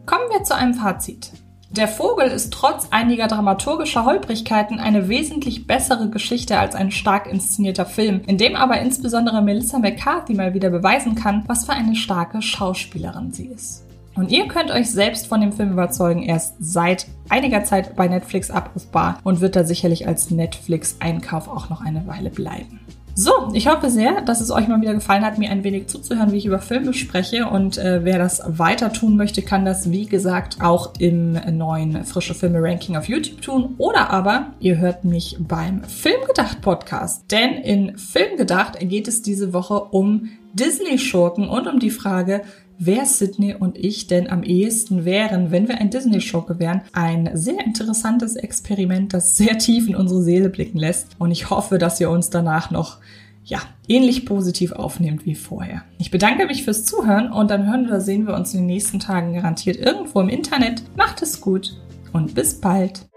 Kommen 0.05 0.29
wir 0.31 0.45
zu 0.45 0.55
einem 0.55 0.75
Fazit. 0.75 1.31
Der 1.71 1.87
Vogel 1.87 2.27
ist 2.27 2.53
trotz 2.53 2.89
einiger 2.91 3.29
dramaturgischer 3.29 4.05
Holprigkeiten 4.05 4.81
eine 4.81 5.09
wesentlich 5.09 5.69
bessere 5.69 6.11
Geschichte 6.11 6.59
als 6.59 6.75
ein 6.75 6.91
stark 6.91 7.29
inszenierter 7.29 7.87
Film, 7.87 8.23
in 8.27 8.39
dem 8.39 8.57
aber 8.57 8.81
insbesondere 8.81 9.41
Melissa 9.41 9.79
McCarthy 9.79 10.35
mal 10.35 10.53
wieder 10.53 10.71
beweisen 10.71 11.15
kann, 11.15 11.45
was 11.47 11.67
für 11.67 11.73
eine 11.73 11.95
starke 11.95 12.43
Schauspielerin 12.43 13.33
sie 13.33 13.47
ist. 13.47 13.85
Und 14.15 14.33
ihr 14.33 14.49
könnt 14.49 14.71
euch 14.71 14.91
selbst 14.91 15.27
von 15.27 15.41
dem 15.41 15.53
Film 15.53 15.73
überzeugen, 15.73 16.23
erst 16.23 16.57
seit 16.59 17.07
einiger 17.29 17.65
Zeit 17.65 17.97
bei 17.97 18.09
Netflix 18.09 18.51
abrufbar 18.51 19.19
und 19.23 19.41
wird 19.41 19.57
da 19.57 19.65
sicherlich 19.65 20.07
als 20.09 20.31
Netflix-Einkauf 20.31 21.49
auch 21.49 21.71
noch 21.71 21.81
eine 21.81 22.07
Weile 22.07 22.31
bleiben. 22.31 22.81
So, 23.15 23.33
ich 23.53 23.67
hoffe 23.67 23.91
sehr, 23.91 24.23
dass 24.23 24.41
es 24.41 24.51
euch 24.51 24.67
mal 24.69 24.81
wieder 24.81 24.95
gefallen 24.95 25.25
hat, 25.25 25.37
mir 25.37 25.51
ein 25.51 25.65
wenig 25.65 25.89
zuzuhören, 25.89 26.33
wie 26.33 26.39
ich 26.39 26.47
über 26.47 26.61
Filme 26.61 26.95
spreche. 26.95 27.49
Und 27.49 27.77
äh, 27.77 28.05
wer 28.05 28.19
das 28.19 28.43
weiter 28.47 28.93
tun 28.93 29.17
möchte, 29.17 29.43
kann 29.43 29.65
das, 29.65 29.91
wie 29.91 30.07
gesagt, 30.07 30.59
auch 30.63 30.95
im 30.99 31.33
neuen 31.33 32.05
Frische 32.05 32.35
Filme 32.35 32.63
Ranking 32.63 32.97
auf 32.97 33.09
YouTube 33.09 33.43
tun. 33.43 33.75
Oder 33.79 34.11
aber 34.11 34.47
ihr 34.61 34.79
hört 34.79 35.05
mich 35.05 35.37
beim 35.39 35.85
Filmgedacht 35.85 36.63
Podcast. 36.63 37.31
Denn 37.31 37.55
in 37.57 37.99
Filmgedacht 37.99 38.79
geht 38.81 39.07
es 39.07 39.23
diese 39.23 39.53
Woche 39.53 39.81
um 39.81 40.31
Disney-Schurken 40.55 41.49
und 41.49 41.67
um 41.67 41.79
die 41.79 41.91
Frage, 41.91 42.43
wer 42.81 43.05
Sydney 43.05 43.55
und 43.55 43.79
ich 43.79 44.07
denn 44.07 44.29
am 44.29 44.43
ehesten 44.43 45.05
wären, 45.05 45.53
wenn 45.53 45.69
wir 45.69 45.79
ein 45.79 45.91
Disney-Schurke 45.91 46.59
wären. 46.59 46.81
Ein 46.93 47.31
sehr 47.35 47.65
interessantes 47.65 48.35
Experiment, 48.37 49.13
das 49.13 49.37
sehr 49.37 49.59
tief 49.59 49.87
in 49.87 49.95
unsere 49.95 50.23
Seele 50.23 50.49
blicken 50.49 50.79
lässt. 50.79 51.09
Und 51.19 51.31
ich 51.31 51.51
hoffe, 51.51 51.79
dass 51.79 52.01
ihr 52.01 52.11
uns 52.11 52.31
danach 52.31 52.71
noch 52.71 52.99
ja, 53.45 53.61
ähnlich 53.87 54.27
positiv 54.27 54.73
aufnehmt 54.73 55.27
wie 55.27 55.35
vorher. 55.35 55.83
Ich 55.99 56.11
bedanke 56.11 56.47
mich 56.47 56.65
fürs 56.65 56.85
Zuhören 56.85 57.31
und 57.31 57.51
dann 57.51 57.67
hören 57.69 57.87
oder 57.87 58.01
sehen 58.01 58.27
wir 58.27 58.35
uns 58.35 58.55
in 58.55 58.61
den 58.61 58.67
nächsten 58.67 58.99
Tagen 58.99 59.35
garantiert 59.35 59.77
irgendwo 59.77 60.21
im 60.21 60.29
Internet. 60.29 60.83
Macht 60.97 61.21
es 61.23 61.41
gut 61.41 61.77
und 62.13 62.35
bis 62.35 62.61
bald. 62.61 63.09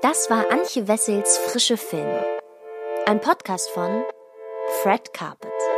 Das 0.00 0.30
war 0.30 0.44
Antje 0.50 0.88
Wessels 0.88 1.38
Frische 1.38 1.76
Filme. 1.76 2.24
Ein 3.06 3.20
Podcast 3.20 3.68
von 3.70 4.02
Fred 4.82 5.12
Carpet. 5.12 5.73